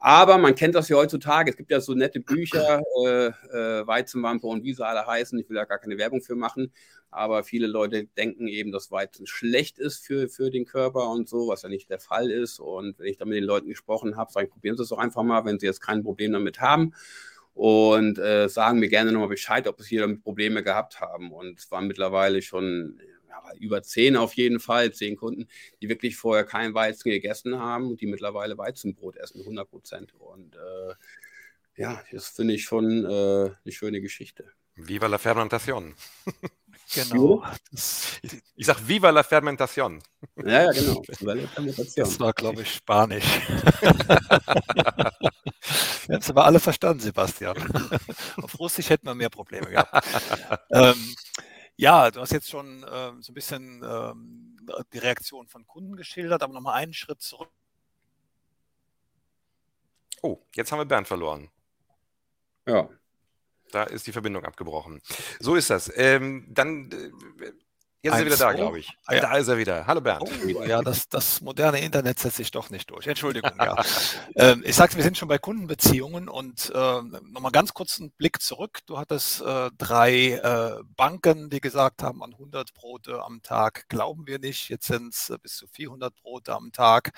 [0.02, 1.50] Aber man kennt das ja heutzutage.
[1.50, 5.38] Es gibt ja so nette Bücher, äh, äh, Weizenwampe und wie sie alle heißen.
[5.38, 6.72] Ich will da gar keine Werbung für machen.
[7.10, 11.48] Aber viele Leute denken eben, dass Weizen schlecht ist für, für den Körper und so,
[11.48, 12.60] was ja nicht der Fall ist.
[12.60, 14.98] Und wenn ich da mit den Leuten gesprochen habe, sage ich, probieren Sie es doch
[14.98, 16.94] einfach mal, wenn Sie jetzt kein Problem damit haben.
[17.52, 21.30] Und äh, sagen mir gerne nochmal Bescheid, ob Sie damit Probleme gehabt haben.
[21.30, 22.98] Und es waren mittlerweile schon
[23.30, 25.46] ja, über zehn auf jeden Fall, zehn Kunden,
[25.80, 30.14] die wirklich vorher kein Weizen gegessen haben und die mittlerweile Weizenbrot essen, 100 Prozent.
[30.18, 30.94] Und äh,
[31.76, 34.52] ja, das finde ich schon äh, eine schöne Geschichte.
[34.74, 35.94] Viva la fermentación.
[36.92, 37.44] Genau.
[37.70, 40.02] Ich sage Viva la Fermentation.
[40.44, 41.00] Ja, ja, genau.
[41.06, 43.24] Das war, glaube ich, Spanisch.
[46.10, 47.56] Wir haben es aber alle verstanden, Sebastian.
[48.42, 50.04] Auf Russisch hätten wir mehr Probleme gehabt.
[50.70, 50.94] ähm,
[51.80, 54.58] ja, du hast jetzt schon ähm, so ein bisschen ähm,
[54.92, 57.50] die Reaktion von Kunden geschildert, aber nochmal einen Schritt zurück.
[60.20, 61.50] Oh, jetzt haben wir Bernd verloren.
[62.66, 62.90] Ja.
[63.70, 65.00] Da ist die Verbindung abgebrochen.
[65.38, 65.90] So ist das.
[65.96, 67.52] Ähm, dann äh,
[68.02, 68.88] Jetzt ist er wieder da, glaube ich.
[69.04, 69.20] Ah, ja.
[69.20, 69.86] Da ist er wieder.
[69.86, 70.22] Hallo Bernd.
[70.22, 73.06] Oh, ja, das, das moderne Internet setzt sich doch nicht durch.
[73.06, 73.76] Entschuldigung, ja.
[74.36, 78.40] ähm, ich sagte, wir sind schon bei Kundenbeziehungen und äh, nochmal ganz kurz einen Blick
[78.40, 78.78] zurück.
[78.86, 84.26] Du hattest äh, drei äh, Banken, die gesagt haben, an 100 Brote am Tag glauben
[84.26, 84.70] wir nicht.
[84.70, 87.10] Jetzt sind es äh, bis zu 400 Brote am Tag.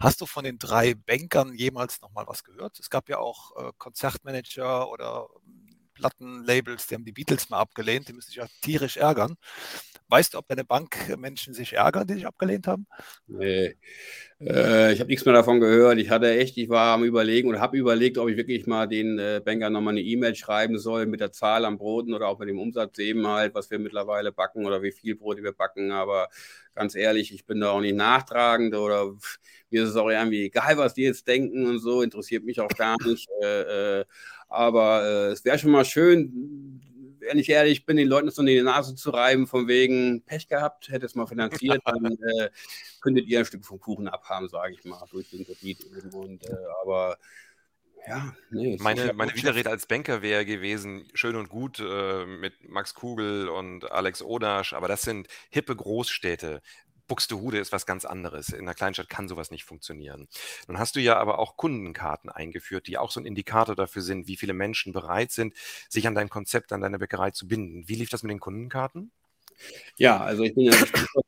[0.00, 2.78] Hast du von den drei Bankern jemals nochmal was gehört?
[2.78, 5.28] Es gab ja auch äh, Konzertmanager oder
[6.02, 8.08] Plattenlabels, die haben die Beatles mal abgelehnt.
[8.08, 9.36] Die müssen sich ja tierisch ärgern.
[10.08, 12.86] Weißt du, ob deine Bankmenschen sich ärgern, die sich abgelehnt haben?
[13.28, 13.76] Nee.
[14.40, 15.98] Äh, ich habe nichts mehr davon gehört.
[15.98, 19.18] Ich hatte echt, ich war am Überlegen und habe überlegt, ob ich wirklich mal den
[19.18, 22.48] äh, Bankern nochmal eine E-Mail schreiben soll mit der Zahl an Broten oder auch mit
[22.48, 25.92] dem Umsatz eben halt, was wir mittlerweile backen oder wie viel Brote wir backen.
[25.92, 26.28] Aber
[26.74, 29.14] ganz ehrlich, ich bin da auch nicht nachtragend oder
[29.70, 32.68] mir ist es auch irgendwie egal, was die jetzt denken und so, interessiert mich auch
[32.68, 33.28] gar nicht.
[33.42, 34.04] Äh, äh,
[34.52, 36.80] aber äh, es wäre schon mal schön,
[37.20, 40.48] wenn ich ehrlich bin, den Leuten so in die Nase zu reiben, von wegen Pech
[40.48, 42.50] gehabt, hätte es mal finanziert, dann äh,
[43.00, 45.86] könntet ihr ein Stück vom Kuchen abhaben, sage ich mal, durch den Kredit.
[46.12, 47.16] Und, äh, aber
[48.06, 48.76] ja, nee.
[48.80, 53.90] Meine, meine Widerrede als Banker wäre gewesen, schön und gut äh, mit Max Kugel und
[53.92, 56.62] Alex Odasch, aber das sind hippe Großstädte.
[57.08, 58.48] Buxtehude ist was ganz anderes.
[58.48, 60.28] In einer Kleinstadt kann sowas nicht funktionieren.
[60.68, 64.28] Nun hast du ja aber auch Kundenkarten eingeführt, die auch so ein Indikator dafür sind,
[64.28, 65.54] wie viele Menschen bereit sind,
[65.88, 67.88] sich an dein Konzept, an deine Bäckerei zu binden.
[67.88, 69.12] Wie lief das mit den Kundenkarten?
[69.96, 70.72] Ja, also ich bin ja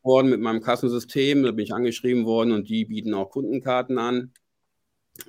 [0.03, 4.33] worden mit meinem Kassensystem, da bin ich angeschrieben worden und die bieten auch Kundenkarten an.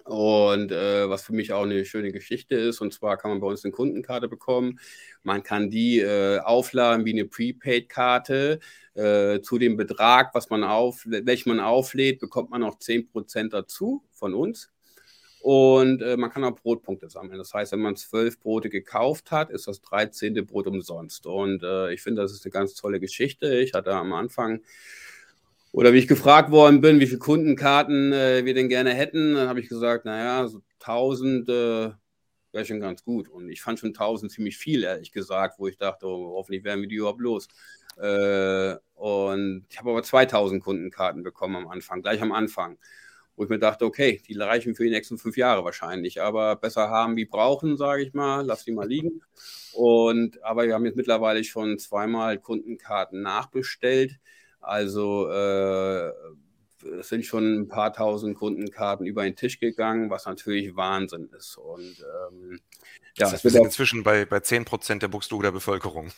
[0.03, 3.47] Und äh, was für mich auch eine schöne Geschichte ist, und zwar kann man bei
[3.47, 4.79] uns eine Kundenkarte bekommen.
[5.21, 8.59] Man kann die äh, aufladen wie eine Prepaid-Karte.
[8.95, 14.03] Äh, zu dem Betrag, was man auf, welchen man auflädt, bekommt man noch 10% dazu
[14.11, 14.71] von uns.
[15.41, 17.37] Und äh, man kann auch Brotpunkte sammeln.
[17.37, 20.33] Das heißt, wenn man zwölf Brote gekauft hat, ist das 13.
[20.45, 21.27] Brot umsonst.
[21.27, 23.55] Und äh, ich finde, das ist eine ganz tolle Geschichte.
[23.59, 24.61] Ich hatte am Anfang
[25.75, 29.49] oder wie ich gefragt worden bin, wie viele Kundenkarten äh, wir denn gerne hätten, dann
[29.49, 31.91] habe ich gesagt, naja, so 1000 äh,
[32.53, 33.27] wäre schon ganz gut.
[33.27, 36.79] Und ich fand schon 1000 ziemlich viel, ehrlich gesagt, wo ich dachte, oh, hoffentlich werden
[36.79, 37.49] wir die überhaupt los.
[37.97, 42.77] Äh, und ich habe aber 2000 Kundenkarten bekommen am Anfang, gleich am Anfang,
[43.35, 46.89] wo ich mir dachte, okay, die reichen für die nächsten fünf Jahre wahrscheinlich, aber besser
[46.89, 49.21] haben wie brauchen, sage ich mal, lass die mal liegen.
[49.73, 54.21] Und aber wir haben jetzt mittlerweile schon zweimal Kundenkarten nachbestellt.
[54.65, 56.11] Also äh,
[56.99, 61.57] es sind schon ein paar tausend Kundenkarten über den Tisch gegangen, was natürlich Wahnsinn ist.
[61.57, 62.59] Und ähm,
[63.17, 66.11] ja, das sind inzwischen bei, bei 10 Prozent der Buxtehuder Bevölkerung.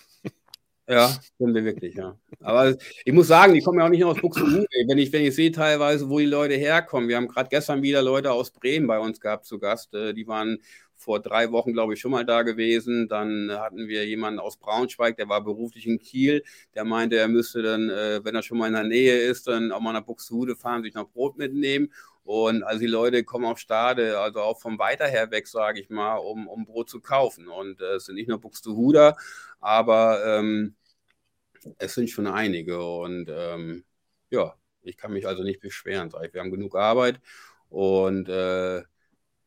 [0.89, 2.17] Ja, sind wir wirklich, ja.
[2.39, 2.73] Aber
[3.03, 4.65] ich muss sagen, die kommen ja auch nicht nur aus Buxtehude.
[4.87, 7.09] Wenn ich, wenn ich sehe teilweise, wo die Leute herkommen.
[7.09, 9.93] Wir haben gerade gestern wieder Leute aus Bremen bei uns gehabt zu Gast.
[9.93, 10.59] Äh, die waren
[11.07, 13.07] vor drei Wochen, glaube ich, schon mal da gewesen.
[13.07, 16.43] Dann hatten wir jemanden aus Braunschweig, der war beruflich in Kiel.
[16.75, 19.71] Der meinte, er müsste dann, äh, wenn er schon mal in der Nähe ist, dann
[19.71, 21.93] auch mal nach Buxtehude fahren, sich noch Brot mitnehmen.
[22.25, 25.89] Und also die Leute kommen auf Stade, also auch vom weiter her weg, sage ich
[25.89, 27.47] mal, um, um Brot zu kaufen.
[27.47, 29.15] Und äh, es sind nicht nur Buxtehuder,
[29.61, 30.75] aber ähm,
[31.77, 32.85] es sind schon einige.
[32.85, 33.85] Und ähm,
[34.29, 36.11] ja, ich kann mich also nicht beschweren.
[36.11, 37.21] Wir haben genug Arbeit
[37.69, 38.83] und äh,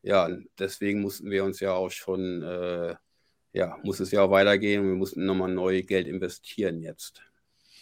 [0.03, 2.95] ja, deswegen mussten wir uns ja auch schon, äh,
[3.53, 7.21] ja, muss es ja auch weitergehen und wir mussten nochmal neu Geld investieren jetzt.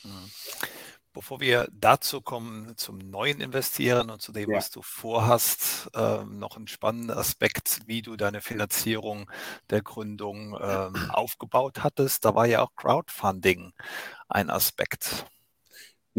[0.04, 0.32] Mhm.
[1.12, 4.58] Bevor wir dazu kommen, zum neuen Investieren und zu dem, ja.
[4.58, 9.30] was du vorhast, äh, noch ein spannender Aspekt, wie du deine Finanzierung
[9.72, 12.26] der Gründung äh, aufgebaut hattest.
[12.26, 13.74] Da war ja auch Crowdfunding
[14.28, 15.26] ein Aspekt.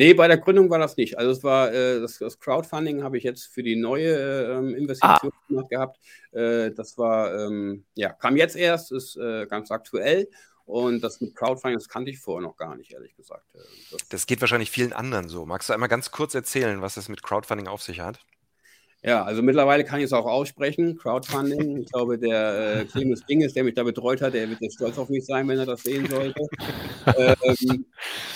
[0.01, 1.19] Nee, bei der Gründung war das nicht.
[1.19, 5.31] Also es war äh, das, das, Crowdfunding habe ich jetzt für die neue äh, Investition
[5.31, 5.47] ah.
[5.47, 6.01] gemacht gehabt.
[6.33, 10.27] Äh, das war ähm, ja kam jetzt erst, ist äh, ganz aktuell
[10.65, 13.45] und das mit Crowdfunding, das kannte ich vorher noch gar nicht, ehrlich gesagt.
[13.55, 13.59] Äh,
[13.91, 15.45] das, das geht wahrscheinlich vielen anderen so.
[15.45, 18.21] Magst du einmal ganz kurz erzählen, was es mit Crowdfunding auf sich hat?
[19.03, 21.79] Ja, also mittlerweile kann ich es auch aussprechen, Crowdfunding.
[21.79, 24.99] Ich glaube, der äh, Clemens Dinges, der mich da betreut hat, der wird jetzt stolz
[24.99, 26.39] auf mich sein, wenn er das sehen sollte.
[27.17, 27.87] ähm,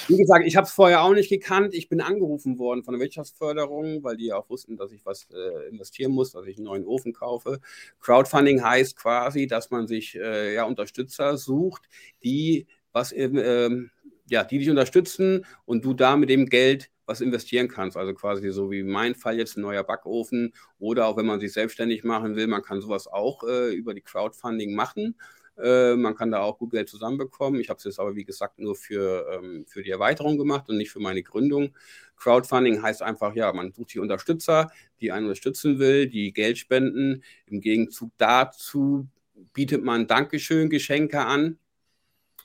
[0.09, 1.75] wie gesagt, ich habe es vorher auch nicht gekannt.
[1.75, 5.69] Ich bin angerufen worden von der Wirtschaftsförderung, weil die auch wussten, dass ich was äh,
[5.69, 7.61] investieren muss, dass ich einen neuen Ofen kaufe.
[8.01, 11.83] Crowdfunding heißt quasi, dass man sich äh, ja, Unterstützer sucht,
[12.23, 13.91] die was ähm,
[14.31, 17.97] ja, die dich unterstützen und du da mit dem Geld was investieren kannst.
[17.97, 21.53] Also quasi so wie mein Fall jetzt ein neuer Backofen oder auch wenn man sich
[21.53, 25.17] selbstständig machen will, man kann sowas auch äh, über die Crowdfunding machen.
[25.57, 27.61] Äh, man kann da auch gut Geld zusammenbekommen.
[27.61, 30.77] Ich habe es jetzt aber, wie gesagt, nur für, ähm, für die Erweiterung gemacht und
[30.77, 31.75] nicht für meine Gründung.
[32.17, 37.23] Crowdfunding heißt einfach, ja, man sucht die Unterstützer, die einen unterstützen will, die Geld spenden.
[37.47, 39.07] Im Gegenzug dazu
[39.53, 41.59] bietet man Dankeschön-Geschenke an,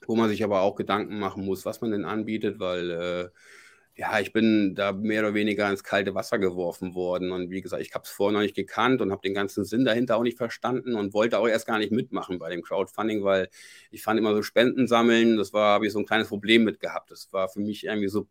[0.05, 3.29] wo man sich aber auch Gedanken machen muss, was man denn anbietet, weil äh,
[3.99, 7.33] ja, ich bin da mehr oder weniger ins kalte Wasser geworfen worden.
[7.33, 9.83] Und wie gesagt, ich habe es vorher noch nicht gekannt und habe den ganzen Sinn
[9.83, 13.49] dahinter auch nicht verstanden und wollte auch erst gar nicht mitmachen bei dem Crowdfunding, weil
[13.91, 16.79] ich fand immer so Spenden sammeln, das war, habe ich so ein kleines Problem mit
[16.79, 17.11] gehabt.
[17.11, 18.25] Das war für mich irgendwie so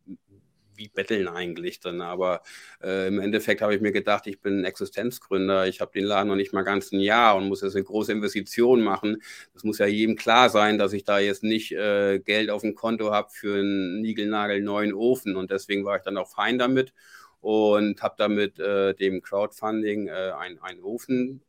[0.78, 2.00] wie betteln eigentlich dann.
[2.00, 2.42] Aber
[2.82, 6.36] äh, im Endeffekt habe ich mir gedacht, ich bin Existenzgründer, ich habe den Laden noch
[6.36, 9.22] nicht mal ganz ein Jahr und muss jetzt eine große Investition machen.
[9.52, 12.74] Das muss ja jedem klar sein, dass ich da jetzt nicht äh, Geld auf dem
[12.74, 15.36] Konto habe für einen Nigelnagel neuen Ofen.
[15.36, 16.94] Und deswegen war ich dann auch fein damit
[17.40, 21.42] und habe damit äh, dem Crowdfunding äh, einen Ofen,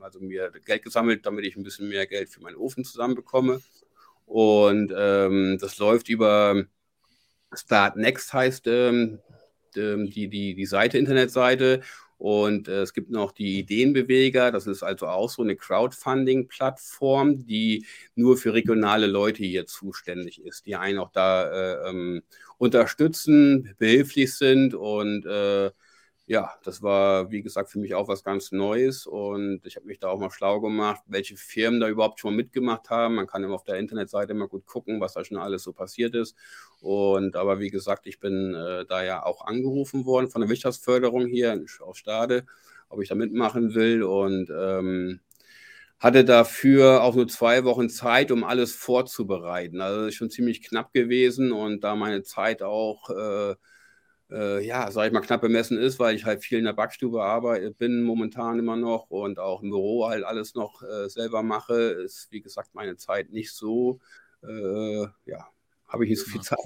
[0.00, 3.60] also mir Geld gesammelt, damit ich ein bisschen mehr Geld für meinen Ofen zusammenbekomme.
[4.26, 6.64] Und ähm, das läuft über
[7.52, 9.20] Start Next heißt ähm,
[9.76, 11.82] ähm, die, die, die Seite, Internetseite.
[12.18, 14.50] Und äh, es gibt noch die Ideenbeweger.
[14.50, 17.86] Das ist also auch so eine Crowdfunding-Plattform, die
[18.16, 22.22] nur für regionale Leute hier zuständig ist, die einen auch da äh, ähm,
[22.58, 25.70] unterstützen, behilflich sind und äh,
[26.28, 29.98] ja, das war, wie gesagt, für mich auch was ganz Neues und ich habe mich
[29.98, 33.14] da auch mal schlau gemacht, welche Firmen da überhaupt schon mitgemacht haben.
[33.14, 36.14] Man kann immer auf der Internetseite immer gut gucken, was da schon alles so passiert
[36.14, 36.36] ist.
[36.82, 41.26] Und aber wie gesagt, ich bin äh, da ja auch angerufen worden von der Wirtschaftsförderung
[41.26, 42.44] hier aus Stade,
[42.90, 45.20] ob ich da mitmachen will und ähm,
[45.98, 49.80] hatte dafür auch nur zwei Wochen Zeit, um alles vorzubereiten.
[49.80, 53.54] Also das ist schon ziemlich knapp gewesen und da meine Zeit auch äh,
[54.30, 57.22] äh, ja, sag ich mal, knapp bemessen ist, weil ich halt viel in der Backstube
[57.22, 61.74] arbeite, bin momentan immer noch und auch im Büro halt alles noch äh, selber mache,
[61.74, 64.00] ist wie gesagt meine Zeit nicht so,
[64.42, 65.48] äh, ja,
[65.88, 66.58] habe ich nicht so viel Zeit.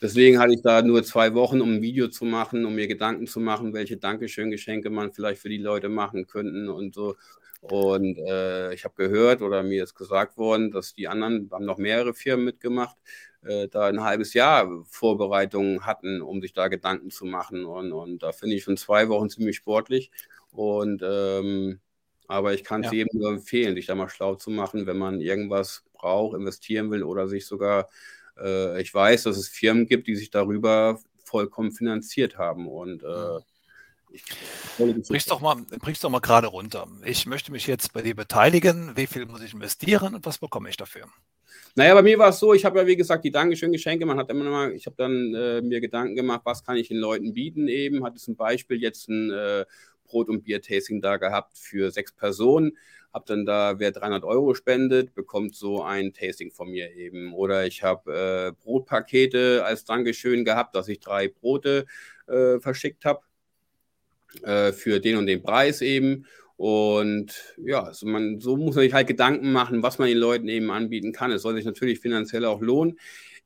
[0.00, 3.26] Deswegen hatte ich da nur zwei Wochen, um ein Video zu machen, um mir Gedanken
[3.26, 7.16] zu machen, welche Dankeschön-Geschenke man vielleicht für die Leute machen könnten und so.
[7.60, 11.78] Und äh, ich habe gehört oder mir ist gesagt worden, dass die anderen, haben noch
[11.78, 12.96] mehrere Firmen mitgemacht,
[13.42, 17.64] äh, da ein halbes Jahr Vorbereitungen hatten, um sich da Gedanken zu machen.
[17.64, 20.10] Und, und da finde ich schon zwei Wochen ziemlich sportlich.
[20.50, 21.80] Und ähm,
[22.28, 22.98] aber ich kann es ja.
[22.98, 27.02] jedem nur empfehlen, sich da mal schlau zu machen, wenn man irgendwas braucht, investieren will
[27.02, 27.88] oder sich sogar,
[28.38, 32.68] äh, ich weiß, dass es Firmen gibt, die sich darüber vollkommen finanziert haben.
[32.68, 33.38] Und äh,
[34.10, 34.24] ich,
[35.26, 36.86] doch mal, bring's doch mal gerade runter.
[37.04, 38.94] Ich möchte mich jetzt bei dir beteiligen.
[38.94, 41.06] Wie viel muss ich investieren und was bekomme ich dafür?
[41.74, 44.30] Naja, bei mir war es so, ich habe ja wie gesagt die Dankeschön-Geschenke, man hat
[44.30, 47.32] immer noch mal, ich habe dann äh, mir Gedanken gemacht, was kann ich den Leuten
[47.32, 49.64] bieten eben, hatte zum Beispiel jetzt ein äh,
[50.04, 52.76] Brot- und Bier-Tasting da gehabt für sechs Personen,
[53.12, 57.32] habe dann da, wer 300 Euro spendet, bekommt so ein Tasting von mir eben.
[57.32, 61.86] Oder ich habe äh, Brotpakete als Dankeschön gehabt, dass ich drei Brote
[62.26, 63.20] äh, verschickt habe
[64.42, 66.26] äh, für den und den Preis eben.
[66.58, 70.48] Und ja, also man, so muss man sich halt Gedanken machen, was man den Leuten
[70.48, 71.30] eben anbieten kann.
[71.30, 72.98] Es soll sich natürlich finanziell auch lohnen.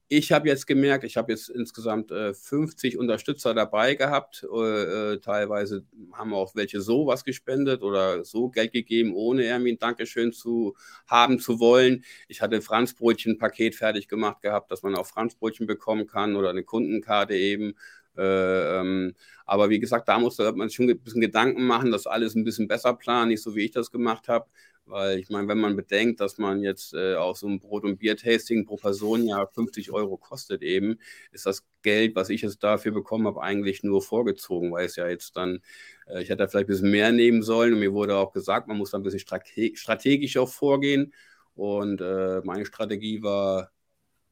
[0.09, 4.47] Ich habe jetzt gemerkt, ich habe jetzt insgesamt äh, 50 Unterstützer dabei gehabt.
[4.51, 5.85] Äh, äh, teilweise
[6.15, 10.75] haben auch welche so was gespendet oder so Geld gegeben, ohne irgendwie ein Dankeschön zu
[11.07, 12.05] haben zu wollen.
[12.29, 17.35] Ich hatte Franzbrötchen-Paket fertig gemacht gehabt, dass man auch Franzbrötchen bekommen kann oder eine Kundenkarte
[17.35, 17.75] eben.
[18.17, 19.15] Äh, ähm,
[19.47, 22.45] aber wie gesagt, da muss man sich schon ein bisschen Gedanken machen, dass alles ein
[22.45, 24.47] bisschen besser planen, nicht so wie ich das gemacht habe.
[24.85, 27.99] Weil ich meine, wenn man bedenkt, dass man jetzt äh, auch so ein Brot- und
[27.99, 30.99] Bier-Tasting pro Person ja 50 Euro kostet eben,
[31.31, 35.09] ist das Geld, was ich jetzt dafür bekommen habe, eigentlich nur vorgezogen, weil es ja
[35.09, 35.61] jetzt dann,
[36.09, 38.67] äh, ich hätte da vielleicht ein bisschen mehr nehmen sollen und mir wurde auch gesagt,
[38.67, 41.13] man muss da ein bisschen strate strategisch auch vorgehen
[41.55, 43.71] und äh, meine Strategie war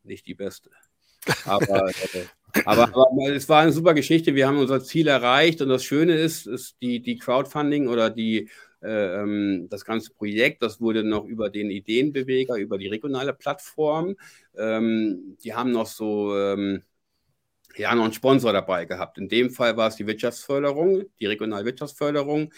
[0.03, 0.70] nicht die beste.
[1.45, 2.24] Aber, äh,
[2.64, 4.34] aber, aber, es war eine super Geschichte.
[4.34, 8.48] Wir haben unser Ziel erreicht und das Schöne ist, ist die, die Crowdfunding oder die,
[8.82, 14.16] äh, ähm, das ganze Projekt, das wurde noch über den Ideenbeweger, über die regionale Plattform.
[14.57, 16.82] Ähm, die haben noch so ähm,
[17.76, 19.18] ja, noch einen Sponsor dabei gehabt.
[19.18, 22.53] In dem Fall war es die Wirtschaftsförderung, die Regionalwirtschaftsförderung,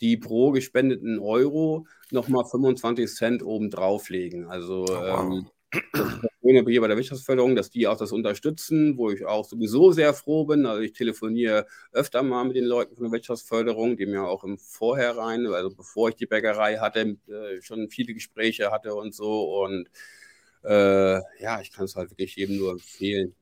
[0.00, 4.46] die pro gespendeten Euro nochmal 25 Cent oben drauflegen.
[4.46, 5.20] Also oh, wow.
[5.20, 9.92] ähm, Schöne hier bei der Wirtschaftsförderung, dass die auch das unterstützen, wo ich auch sowieso
[9.92, 10.64] sehr froh bin.
[10.66, 14.58] Also ich telefoniere öfter mal mit den Leuten von der Wirtschaftsförderung, die mir auch im
[14.58, 19.62] Vorhinein, also bevor ich die Bäckerei hatte, äh, schon viele Gespräche hatte und so.
[19.62, 19.88] Und
[20.64, 23.34] äh, ja, ich kann es halt wirklich jedem nur empfehlen.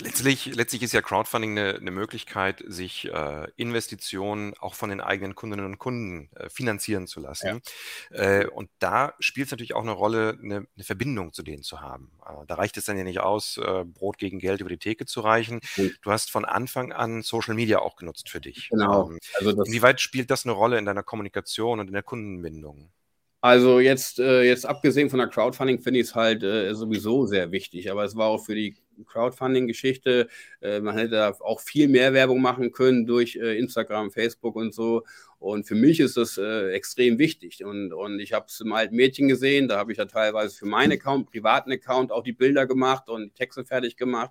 [0.00, 5.34] Letztlich, letztlich ist ja Crowdfunding eine, eine Möglichkeit, sich äh, Investitionen auch von den eigenen
[5.34, 7.62] Kundinnen und Kunden äh, finanzieren zu lassen.
[8.10, 8.40] Ja.
[8.40, 11.80] Äh, und da spielt es natürlich auch eine Rolle, eine, eine Verbindung zu denen zu
[11.80, 12.12] haben.
[12.24, 15.06] Äh, da reicht es dann ja nicht aus, äh, Brot gegen Geld über die Theke
[15.06, 15.60] zu reichen.
[15.76, 15.94] Mhm.
[16.02, 18.68] Du hast von Anfang an Social Media auch genutzt für dich.
[18.68, 19.10] Genau.
[19.10, 22.92] Ähm, also inwieweit spielt das eine Rolle in deiner Kommunikation und in der Kundenbindung?
[23.40, 26.42] Also jetzt, äh, jetzt abgesehen von der Crowdfunding finde ich es halt
[26.76, 27.90] sowieso sehr wichtig.
[27.90, 28.76] Aber es war auch für die
[29.06, 30.28] Crowdfunding-Geschichte.
[30.60, 35.04] Äh, man hätte auch viel mehr Werbung machen können durch äh, Instagram, Facebook und so.
[35.42, 37.64] Und für mich ist das äh, extrem wichtig.
[37.64, 39.66] Und, und ich habe es im alten Mädchen gesehen.
[39.66, 43.34] Da habe ich ja teilweise für meinen Account, privaten Account, auch die Bilder gemacht und
[43.34, 44.30] Texte fertig gemacht.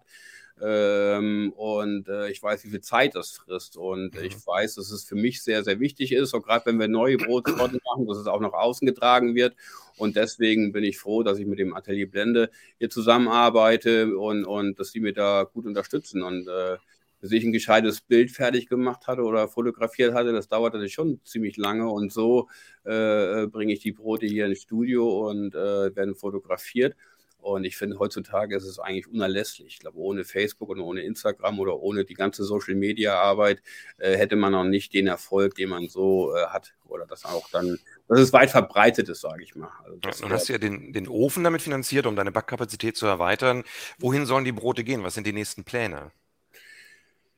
[0.61, 3.75] Ähm, und äh, ich weiß, wie viel Zeit das frisst.
[3.75, 4.23] Und mhm.
[4.23, 7.17] ich weiß, dass es für mich sehr, sehr wichtig ist, auch gerade wenn wir neue
[7.17, 9.53] Brotsorten machen, dass es auch nach außen getragen wird.
[9.97, 14.79] Und deswegen bin ich froh, dass ich mit dem Atelier Blende hier zusammenarbeite und, und
[14.79, 16.23] dass die mir da gut unterstützen.
[16.23, 16.77] Und äh,
[17.21, 21.55] bis ich ein gescheites Bild fertig gemacht hatte oder fotografiert hatte, das dauerte schon ziemlich
[21.55, 21.89] lange.
[21.89, 22.49] Und so
[22.83, 26.95] äh, bringe ich die Brote hier ins Studio und äh, werden fotografiert.
[27.41, 29.67] Und ich finde, heutzutage ist es eigentlich unerlässlich.
[29.67, 33.63] Ich glaube, ohne Facebook und ohne Instagram oder ohne die ganze Social-Media-Arbeit
[33.97, 36.73] äh, hätte man noch nicht den Erfolg, den man so äh, hat.
[36.85, 39.71] Oder das auch dann, dass es weit verbreitet ist, sage ich mal.
[39.83, 43.63] Also ja, nun hast ja den, den Ofen damit finanziert, um deine Backkapazität zu erweitern.
[43.97, 45.03] Wohin sollen die Brote gehen?
[45.03, 46.11] Was sind die nächsten Pläne?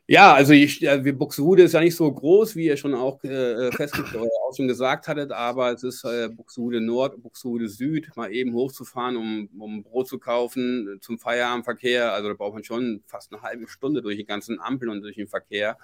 [0.05, 3.69] Ja, also ich, wir Buxtehude ist ja nicht so groß, wie ihr schon auch äh,
[3.69, 9.15] auch schon gesagt hattet, aber es ist äh, Buxtehude Nord, Buxtehude Süd, mal eben hochzufahren,
[9.15, 12.11] um, um Brot zu kaufen zum Feierabendverkehr.
[12.11, 15.15] Also da braucht man schon fast eine halbe Stunde durch die ganzen Ampeln und durch
[15.15, 15.77] den Verkehr.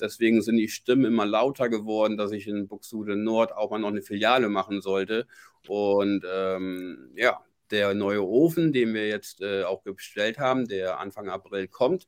[0.00, 3.88] Deswegen sind die Stimmen immer lauter geworden, dass ich in Buxtehude Nord auch mal noch
[3.88, 5.26] eine Filiale machen sollte.
[5.66, 7.40] Und ähm, ja,
[7.72, 12.06] der neue Ofen, den wir jetzt äh, auch bestellt haben, der Anfang April kommt,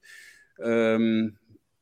[0.63, 1.37] ähm,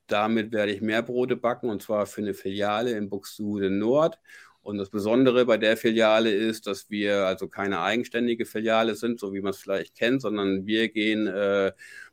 [0.06, 4.18] damit werde ich mehr Brote backen und zwar für eine Filiale in Buxtehude Nord.
[4.62, 9.34] Und das Besondere bei der Filiale ist, dass wir also keine eigenständige Filiale sind, so
[9.34, 11.72] wie man es vielleicht kennt, sondern wir gehen äh,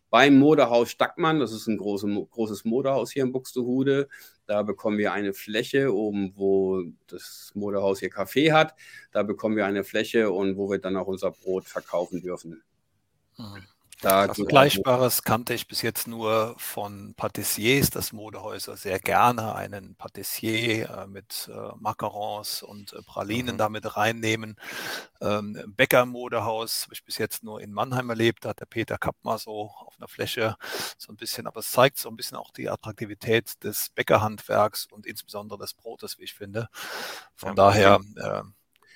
[0.09, 4.09] beim Modehaus Stackmann, das ist ein große, großes Modehaus hier in Buxtehude.
[4.45, 8.75] Da bekommen wir eine Fläche, oben wo das Modehaus hier Kaffee hat.
[9.13, 12.61] Da bekommen wir eine Fläche und wo wir dann auch unser Brot verkaufen dürfen.
[13.37, 13.70] Mhm.
[14.01, 20.89] Da Vergleichbares kannte ich bis jetzt nur von Patissiers, dass Modehäuser sehr gerne einen Patissier
[20.89, 23.59] äh, mit äh, Macarons und äh, Pralinen mhm.
[23.59, 24.55] damit reinnehmen.
[25.21, 28.43] Ähm, Bäcker-Modehaus habe ich bis jetzt nur in Mannheim erlebt.
[28.43, 30.55] Da hat der Peter Kappmer so auf einer Fläche
[30.97, 35.05] so ein bisschen, aber es zeigt so ein bisschen auch die Attraktivität des Bäckerhandwerks und
[35.05, 36.69] insbesondere des Brotes, wie ich finde.
[37.35, 38.41] Von ja, daher äh,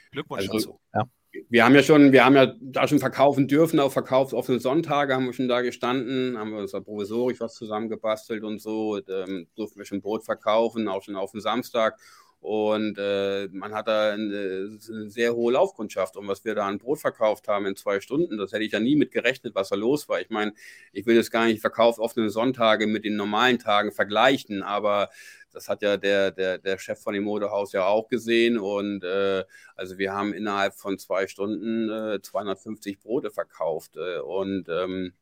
[0.09, 0.79] Glückwunsch also, dazu.
[0.95, 1.07] Ja
[1.49, 5.25] wir haben ja schon, wir haben ja da schon verkaufen dürfen, auf verkaufsoffenen Sonntage haben
[5.25, 9.79] wir schon da gestanden, haben wir uns da provisorisch was zusammengebastelt und so, ähm, durften
[9.79, 11.97] wir schon Brot verkaufen, auch schon auf den Samstag.
[12.45, 16.15] Und äh, man hat da eine, eine, sehr hohe Laufkundschaft.
[16.15, 18.79] Und was wir da an Brot verkauft haben in zwei Stunden, das hätte ich ja
[18.79, 20.21] nie mit gerechnet, was da los war.
[20.21, 20.53] Ich meine,
[20.93, 25.09] ich will jetzt gar nicht Verkauf offene Sonntage mit den normalen Tagen vergleichen, aber
[25.55, 28.59] das hat ja der, der, der Chef von dem Modehaus ja auch gesehen.
[28.59, 29.43] Und äh,
[29.75, 33.95] also wir haben innerhalb von zwei Stunden äh, 250 Brote verkauft.
[33.95, 35.13] Äh, und ähm,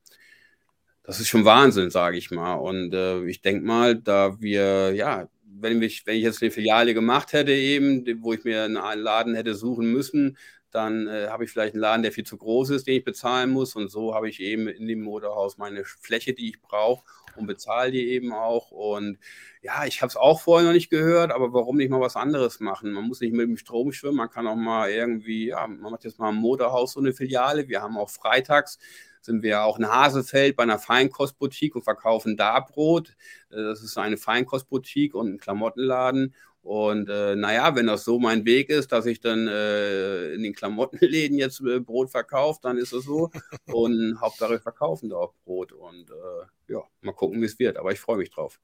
[1.04, 2.56] das ist schon Wahnsinn, sage ich mal.
[2.56, 6.96] Und äh, ich denke mal, da wir, ja, wenn, mich, wenn ich jetzt eine Filiale
[6.96, 10.38] gemacht hätte, eben, wo ich mir einen Laden hätte suchen müssen,
[10.72, 13.52] dann äh, habe ich vielleicht einen Laden, der viel zu groß ist, den ich bezahlen
[13.52, 13.76] muss.
[13.76, 17.04] Und so habe ich eben in dem Motorhaus meine Fläche, die ich brauche
[17.36, 18.72] und bezahle die eben auch.
[18.72, 19.18] Und
[19.62, 22.60] ja, ich habe es auch vorher noch nicht gehört, aber warum nicht mal was anderes
[22.60, 22.92] machen?
[22.92, 26.04] Man muss nicht mit dem Strom schwimmen, man kann auch mal irgendwie, ja, man macht
[26.04, 27.68] jetzt mal im Motorhaus so eine Filiale.
[27.68, 28.80] Wir haben auch freitags
[29.24, 33.16] sind wir auch in Hasefeld bei einer Feinkostboutique und verkaufen da Brot.
[33.50, 36.36] Äh, das ist eine Feinkostboutique und ein Klamottenladen.
[36.64, 40.54] Und äh, naja, wenn das so mein Weg ist, dass ich dann äh, in den
[40.54, 43.30] Klamottenläden jetzt äh, Brot verkaufe, dann ist es so.
[43.66, 45.74] Und Hauptsache verkaufen da auch Brot.
[45.74, 47.78] Und äh, ja, mal gucken, wie es wird.
[47.78, 48.62] Aber ich freue mich drauf.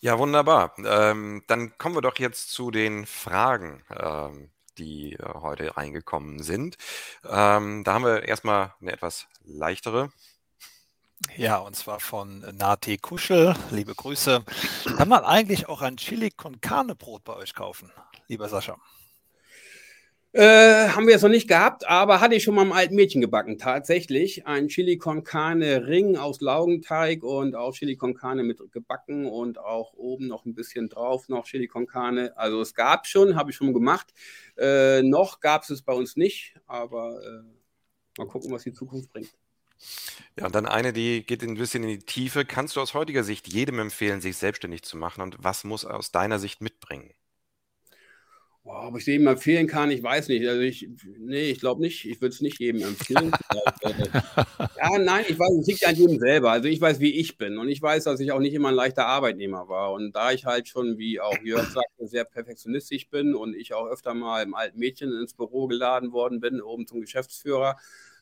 [0.00, 0.74] Ja, wunderbar.
[0.78, 6.78] Ähm, dann kommen wir doch jetzt zu den Fragen, ähm, die äh, heute reingekommen sind.
[7.24, 10.12] Ähm, da haben wir erstmal eine etwas leichtere.
[11.36, 13.54] Ja, und zwar von Nati Kuschel.
[13.70, 14.44] Liebe Grüße.
[14.96, 17.90] Kann man eigentlich auch ein Chili con Carne Brot bei euch kaufen,
[18.28, 18.76] lieber Sascha?
[20.32, 23.20] Äh, haben wir jetzt noch nicht gehabt, aber hatte ich schon mal im alten Mädchen
[23.22, 23.56] gebacken.
[23.56, 29.24] Tatsächlich ein Chili con Carne Ring aus Laugenteig und auch Chili con Carne mit gebacken
[29.24, 32.36] und auch oben noch ein bisschen drauf noch Chili con Carne.
[32.36, 34.12] Also es gab schon, habe ich schon gemacht.
[34.58, 39.10] Äh, noch gab es es bei uns nicht, aber äh, mal gucken, was die Zukunft
[39.10, 39.32] bringt.
[40.36, 42.44] Ja, und dann eine, die geht ein bisschen in die Tiefe.
[42.44, 45.96] Kannst du aus heutiger Sicht jedem empfehlen, sich selbstständig zu machen und was muss er
[45.96, 47.12] aus deiner Sicht mitbringen?
[48.70, 50.46] Oh, ob ich es jedem empfehlen kann, ich weiß nicht.
[50.46, 50.86] Also ich,
[51.18, 52.04] nee, ich glaube nicht.
[52.04, 53.32] Ich würde es nicht jedem empfehlen.
[54.76, 56.50] ja, nein, ich weiß, es liegt an jedem selber.
[56.50, 57.56] Also ich weiß, wie ich bin.
[57.56, 59.92] Und ich weiß, dass ich auch nicht immer ein leichter Arbeitnehmer war.
[59.92, 63.86] Und da ich halt schon, wie auch Jörg sagte, sehr perfektionistisch bin und ich auch
[63.86, 67.78] öfter mal im alten Mädchen ins Büro geladen worden bin, oben zum Geschäftsführer,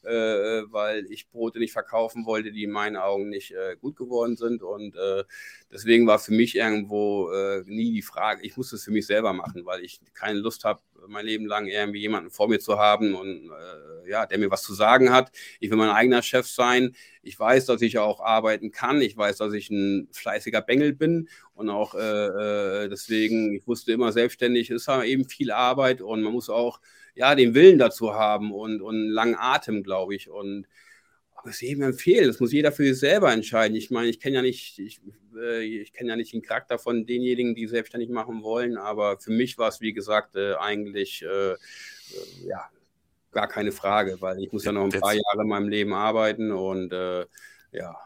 [0.06, 4.36] äh, weil ich Brote nicht verkaufen wollte, die in meinen Augen nicht äh, gut geworden
[4.36, 4.62] sind.
[4.62, 5.24] Und äh,
[5.70, 9.32] deswegen war für mich irgendwo äh, nie die Frage, ich musste es für mich selber
[9.32, 13.14] machen, weil ich keine Lust habe, mein Leben lang irgendwie jemanden vor mir zu haben
[13.14, 15.30] und äh, ja, der mir was zu sagen hat.
[15.60, 16.94] Ich will mein eigener Chef sein.
[17.22, 19.00] Ich weiß, dass ich auch arbeiten kann.
[19.00, 24.12] Ich weiß, dass ich ein fleißiger Bengel bin und auch äh, deswegen, ich wusste immer,
[24.12, 26.80] selbstständig ist eben viel Arbeit und man muss auch
[27.16, 30.30] ja, den Willen dazu haben und, und einen langen Atem, glaube ich.
[30.30, 30.66] Und
[31.48, 32.26] es jedem empfehlen.
[32.26, 33.76] Das muss jeder für sich selber entscheiden.
[33.76, 35.00] Ich meine, ich kenne ja nicht, ich,
[35.36, 39.32] äh, ich kenne ja nicht den Charakter von denjenigen, die selbstständig machen wollen, aber für
[39.32, 41.56] mich war es, wie gesagt, äh, eigentlich äh, äh,
[42.46, 42.68] ja,
[43.32, 46.52] gar keine Frage, weil ich muss ja noch ein paar Jahre in meinem Leben arbeiten
[46.52, 47.26] und äh,
[47.72, 47.96] ja.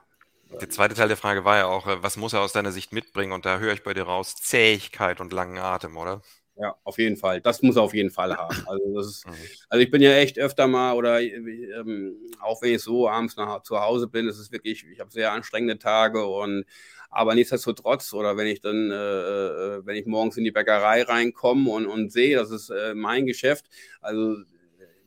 [0.60, 2.92] Der zweite Teil der Frage war ja auch, äh, was muss er aus deiner Sicht
[2.92, 3.32] mitbringen?
[3.32, 6.22] Und da höre ich bei dir raus, Zähigkeit und langen Atem, oder?
[6.60, 7.40] Ja, auf jeden Fall.
[7.40, 8.54] Das muss er auf jeden Fall haben.
[8.66, 9.32] Also, das ist, mhm.
[9.70, 13.62] also ich bin ja echt öfter mal oder ähm, auch wenn ich so abends nach,
[13.62, 16.66] zu Hause bin, ist es wirklich, ich habe sehr anstrengende Tage und
[17.12, 21.68] aber nichtsdestotrotz, oder wenn ich dann, äh, äh, wenn ich morgens in die Bäckerei reinkomme
[21.70, 23.66] und, und sehe, das ist äh, mein Geschäft,
[24.00, 24.36] also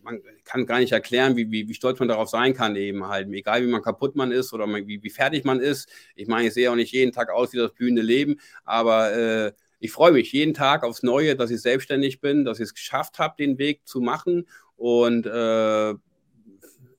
[0.04, 3.30] man kann gar nicht erklären, wie, wie, wie stolz man darauf sein kann, eben halt,
[3.32, 5.88] egal wie man kaputt man ist oder wie, wie fertig man ist.
[6.16, 9.54] Ich meine, ich sehe auch nicht jeden Tag aus wie das blühende Leben, aber äh,
[9.84, 13.20] ich freue mich jeden Tag aufs Neue, dass ich selbstständig bin, dass ich es geschafft
[13.20, 14.48] habe, den Weg zu machen.
[14.78, 15.94] Und äh,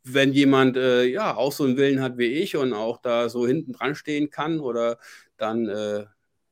[0.02, 3.46] wenn jemand äh, ja auch so einen Willen hat wie ich und auch da so
[3.46, 4.98] hinten dran stehen kann, oder
[5.38, 6.04] dann äh,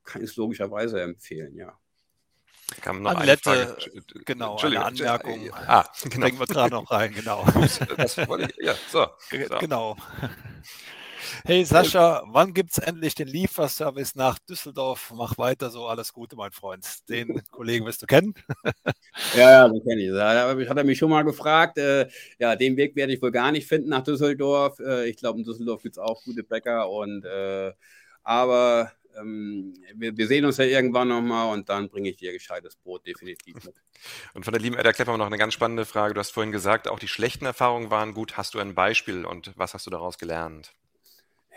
[0.04, 1.78] kann ich es logischerweise empfehlen, ja.
[2.80, 3.76] Kam noch eine Frage.
[4.24, 5.50] genau, eine Anmerkung.
[5.52, 6.24] Ah, genau.
[6.24, 7.44] Denken wir gerade noch rein, genau.
[7.98, 9.58] Das wollte ich, ja, so, so.
[9.58, 9.98] Genau.
[11.44, 15.12] Hey Sascha, wann gibt es endlich den Lieferservice nach Düsseldorf?
[15.14, 16.86] Mach weiter so, alles Gute, mein Freund.
[17.08, 18.34] Den Kollegen wirst du kennen.
[19.34, 20.12] ja, ja, den kenne ich.
[20.12, 21.78] Da hat er mich schon mal gefragt.
[21.78, 22.08] Äh,
[22.38, 24.78] ja, den Weg werde ich wohl gar nicht finden nach Düsseldorf.
[24.78, 26.88] Äh, ich glaube, in Düsseldorf gibt es auch gute Bäcker.
[26.90, 27.72] Und, äh,
[28.22, 32.76] aber ähm, wir, wir, sehen uns ja irgendwann nochmal und dann bringe ich dir gescheites
[32.76, 33.74] Brot definitiv mit.
[34.34, 36.14] Und von der lieben Edda Klepper noch eine ganz spannende Frage.
[36.14, 38.36] Du hast vorhin gesagt, auch die schlechten Erfahrungen waren gut.
[38.36, 40.72] Hast du ein Beispiel und was hast du daraus gelernt?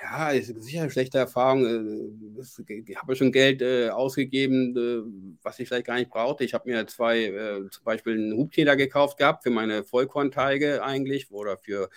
[0.01, 1.65] Ja, ist sicher eine schlechte Erfahrung.
[1.65, 6.43] Äh, ich habe schon Geld äh, ausgegeben, äh, was ich vielleicht gar nicht brauchte.
[6.43, 11.31] Ich habe mir zwei, äh, zum Beispiel einen Hubtäter gekauft gehabt für meine Vollkornteige eigentlich
[11.31, 11.89] oder für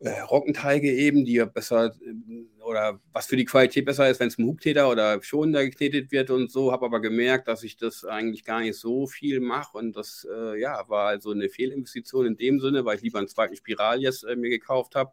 [0.00, 4.28] äh, Roggenteige eben, die ja besser äh, oder was für die Qualität besser ist, wenn
[4.28, 6.72] es ein Hubtäter oder schonender geknetet wird und so.
[6.72, 10.26] Habe aber gemerkt, dass ich das eigentlich gar nicht so viel mache und das
[10.58, 14.24] ja war also eine Fehlinvestition in dem Sinne, weil ich lieber einen zweiten Spiral jetzt
[14.24, 15.12] mir gekauft habe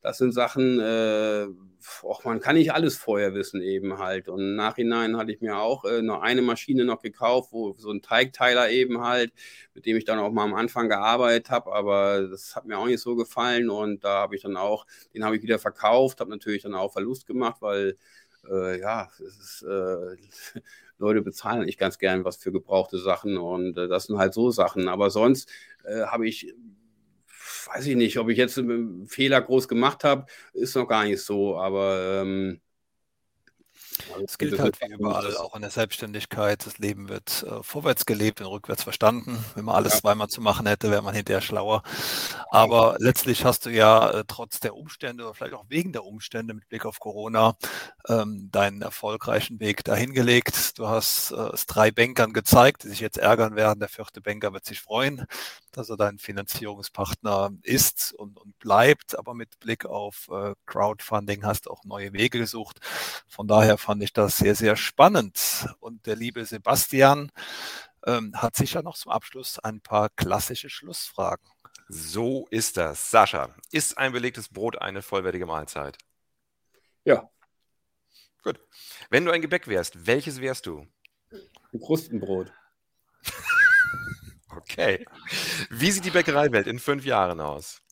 [0.00, 1.46] das sind Sachen, äh,
[2.02, 4.28] och, man kann nicht alles vorher wissen eben halt.
[4.28, 7.90] Und im Nachhinein hatte ich mir auch äh, noch eine Maschine noch gekauft, wo so
[7.90, 9.32] ein Teigteiler eben halt,
[9.74, 12.86] mit dem ich dann auch mal am Anfang gearbeitet habe, aber das hat mir auch
[12.86, 16.30] nicht so gefallen und da habe ich dann auch, den habe ich wieder verkauft, habe
[16.30, 17.96] natürlich dann auch Verlust gemacht, weil
[18.50, 20.16] äh, ja, ist, äh,
[20.98, 24.50] Leute bezahlen nicht ganz gern was für gebrauchte Sachen und äh, das sind halt so
[24.50, 24.88] Sachen.
[24.88, 25.50] Aber sonst
[25.84, 26.54] äh, habe ich
[27.68, 31.22] weiß ich nicht, ob ich jetzt einen Fehler groß gemacht habe, ist noch gar nicht
[31.22, 32.60] so, aber ähm,
[34.24, 36.64] es gilt halt wie überall, auch in der Selbstständigkeit.
[36.64, 39.44] Das Leben wird äh, vorwärts gelebt und rückwärts verstanden.
[39.54, 40.00] Wenn man alles ja.
[40.00, 41.82] zweimal zu machen hätte, wäre man hinterher schlauer.
[42.50, 46.54] Aber letztlich hast du ja äh, trotz der Umstände oder vielleicht auch wegen der Umstände
[46.54, 47.56] mit Blick auf Corona
[48.08, 50.78] ähm, deinen erfolgreichen Weg dahingelegt.
[50.78, 53.80] Du hast äh, es drei Bankern gezeigt, die sich jetzt ärgern werden.
[53.80, 55.26] Der vierte Banker wird sich freuen,
[55.78, 59.18] dass er dein Finanzierungspartner ist und, und bleibt.
[59.18, 62.80] Aber mit Blick auf äh, Crowdfunding hast du auch neue Wege gesucht.
[63.28, 65.68] Von daher fand ich das sehr, sehr spannend.
[65.80, 67.30] Und der liebe Sebastian
[68.06, 71.48] ähm, hat sicher noch zum Abschluss ein paar klassische Schlussfragen.
[71.88, 73.10] So ist das.
[73.10, 75.96] Sascha, ist ein belegtes Brot eine vollwertige Mahlzeit?
[77.04, 77.30] Ja.
[78.42, 78.60] Gut.
[79.10, 80.86] Wenn du ein Gebäck wärst, welches wärst du?
[81.72, 82.52] Ein Krustenbrot.
[84.58, 85.04] okay.
[85.70, 87.82] Wie sieht die Bäckereiwelt in fünf Jahren aus?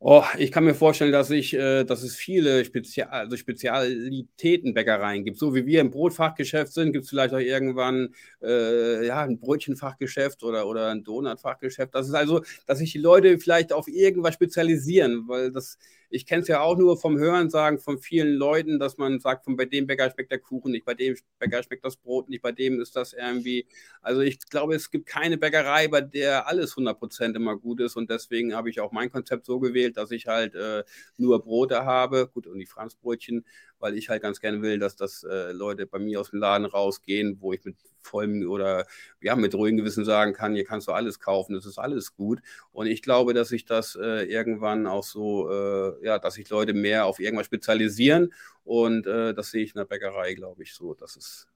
[0.00, 5.38] Oh, ich kann mir vorstellen, dass, ich, äh, dass es viele Spezial also Spezialitätenbäckereien gibt.
[5.38, 10.44] So wie wir im Brotfachgeschäft sind, gibt es vielleicht auch irgendwann äh, ja, ein Brötchenfachgeschäft
[10.44, 11.96] oder, oder ein Donutfachgeschäft.
[11.96, 15.78] Das ist also, dass sich die Leute vielleicht auf irgendwas spezialisieren, weil das
[16.10, 19.56] ich kenne es ja auch nur vom Hörensagen von vielen Leuten, dass man sagt, von
[19.56, 22.52] bei dem Bäcker schmeckt der Kuchen nicht, bei dem Bäcker schmeckt das Brot nicht, bei
[22.52, 23.66] dem ist das irgendwie.
[24.00, 28.10] Also ich glaube, es gibt keine Bäckerei, bei der alles 100% immer gut ist und
[28.10, 30.84] deswegen habe ich auch mein Konzept so gewählt, dass ich halt äh,
[31.16, 33.44] nur Brote habe, gut und die Franzbrötchen,
[33.78, 36.66] weil ich halt ganz gerne will, dass das äh, Leute bei mir aus dem Laden
[36.66, 38.86] rausgehen, wo ich mit vollem oder
[39.20, 42.40] ja, mit ruhigem Gewissen sagen kann, hier kannst du alles kaufen, das ist alles gut.
[42.72, 46.74] Und ich glaube, dass sich das äh, irgendwann auch so, äh, ja, dass sich Leute
[46.74, 48.32] mehr auf irgendwas spezialisieren.
[48.64, 51.48] Und äh, das sehe ich in der Bäckerei, glaube ich, so, dass es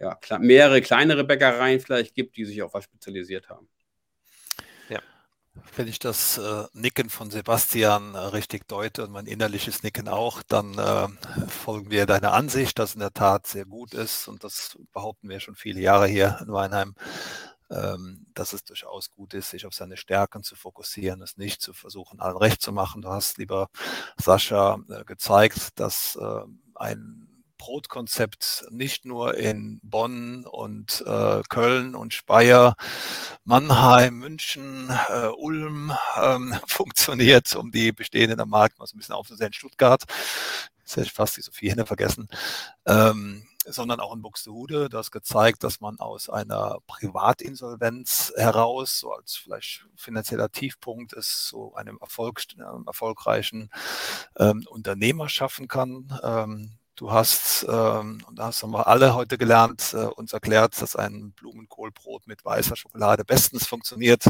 [0.00, 3.68] ja, mehrere kleinere Bäckereien vielleicht gibt, die sich auf was spezialisiert haben.
[5.76, 10.42] Wenn ich das äh, Nicken von Sebastian äh, richtig deute und mein innerliches Nicken auch,
[10.42, 11.08] dann äh,
[11.48, 15.40] folgen wir deiner Ansicht, dass in der Tat sehr gut ist und das behaupten wir
[15.40, 16.94] schon viele Jahre hier in Weinheim,
[17.70, 21.72] ähm, dass es durchaus gut ist, sich auf seine Stärken zu fokussieren, es nicht zu
[21.72, 23.02] versuchen, allen recht zu machen.
[23.02, 23.68] Du hast, lieber
[24.16, 26.40] Sascha, äh, gezeigt, dass äh,
[26.74, 27.27] ein
[27.58, 32.76] Brotkonzept nicht nur in Bonn und äh, Köln und Speyer,
[33.44, 39.14] Mannheim, München, äh, Ulm ähm, funktioniert, um die bestehenden am Markt mal so ein bisschen
[39.14, 40.04] aufzusehen, Stuttgart,
[40.88, 42.28] jetzt hätte ich fast die Sophie Henne vergessen,
[42.86, 44.88] ähm, sondern auch in Buxtehude.
[44.88, 51.74] Das gezeigt, dass man aus einer Privatinsolvenz heraus, so als vielleicht finanzieller Tiefpunkt, es so
[51.74, 53.70] einem Erfolg, äh, erfolgreichen
[54.38, 56.18] ähm, Unternehmer schaffen kann.
[56.22, 60.96] Ähm, Du hast, ähm, und das haben wir alle heute gelernt, äh, uns erklärt, dass
[60.96, 64.24] ein Blumenkohlbrot mit weißer Schokolade bestens funktioniert.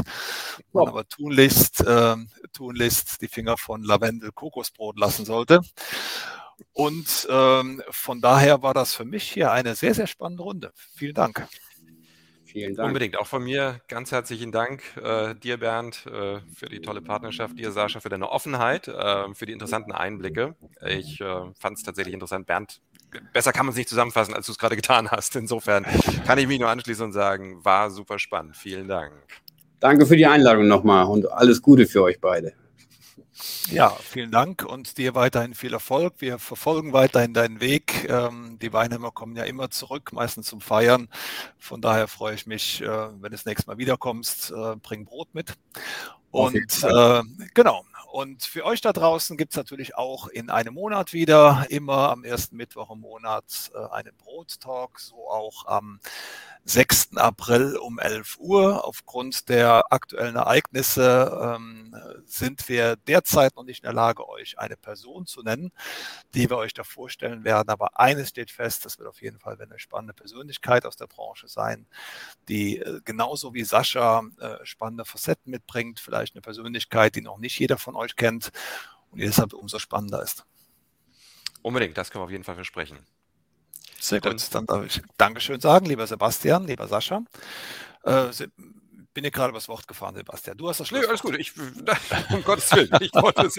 [0.71, 2.15] Man aber tunlichst, äh,
[2.53, 5.61] tunlichst die Finger von Lavendel-Kokosbrot lassen sollte.
[6.71, 10.71] Und ähm, von daher war das für mich hier eine sehr, sehr spannende Runde.
[10.93, 11.47] Vielen Dank.
[12.51, 12.87] Vielen Dank.
[12.87, 13.19] Unbedingt.
[13.19, 17.71] Auch von mir ganz herzlichen Dank äh, dir, Bernd, äh, für die tolle Partnerschaft, dir,
[17.71, 20.55] Sascha, für deine Offenheit, äh, für die interessanten Einblicke.
[20.85, 22.47] Ich äh, fand es tatsächlich interessant.
[22.47, 22.81] Bernd,
[23.33, 25.35] besser kann man es nicht zusammenfassen, als du es gerade getan hast.
[25.35, 25.85] Insofern
[26.25, 28.57] kann ich mich nur anschließen und sagen, war super spannend.
[28.57, 29.13] Vielen Dank.
[29.79, 32.53] Danke für die Einladung nochmal und alles Gute für euch beide.
[33.69, 36.15] Ja, vielen Dank und dir weiterhin viel Erfolg.
[36.19, 38.09] Wir verfolgen weiterhin deinen Weg.
[38.09, 41.07] Ähm, die Weinheimer kommen ja immer zurück, meistens zum Feiern.
[41.57, 45.29] Von daher freue ich mich, äh, wenn du das nächste Mal wiederkommst, äh, bring Brot
[45.33, 45.53] mit.
[46.31, 47.21] Und äh,
[47.53, 47.85] genau.
[48.11, 52.23] Und für euch da draußen gibt es natürlich auch in einem Monat wieder, immer am
[52.23, 55.99] ersten Mittwoch im Monat, äh, einen Brottalk, so auch am
[56.65, 57.17] 6.
[57.17, 58.85] April um 11 Uhr.
[58.85, 61.95] Aufgrund der aktuellen Ereignisse ähm,
[62.25, 65.71] sind wir derzeit noch nicht in der Lage, euch eine Person zu nennen,
[66.35, 67.69] die wir euch da vorstellen werden.
[67.69, 71.47] Aber eines steht fest, das wird auf jeden Fall eine spannende Persönlichkeit aus der Branche
[71.47, 71.87] sein,
[72.47, 77.57] die äh, genauso wie Sascha äh, spannende Facetten mitbringt, vielleicht eine Persönlichkeit, die noch nicht
[77.57, 78.51] jeder von euch kennt
[79.11, 80.45] und die deshalb umso spannender ist.
[81.61, 82.99] Unbedingt, das können wir auf jeden Fall versprechen.
[83.99, 87.21] Sehr gut, dann darf ich Dankeschön sagen, lieber Sebastian, lieber Sascha.
[88.03, 88.31] Äh,
[89.13, 90.57] bin ich gerade übers Wort gefahren, Sebastian.
[90.57, 91.01] Du hast das Schluss.
[91.01, 91.37] Nee, alles gut.
[91.37, 91.53] Ich,
[92.29, 92.89] um Gottes Willen.
[93.01, 93.49] Ich wollte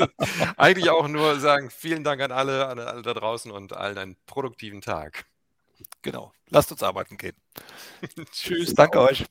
[0.57, 4.17] eigentlich auch nur sagen, vielen Dank an alle, an alle da draußen und allen einen
[4.27, 5.27] produktiven Tag.
[6.03, 6.33] Genau.
[6.49, 7.37] Lasst uns arbeiten gehen.
[8.33, 8.75] Tschüss.
[8.75, 9.25] Danke euch.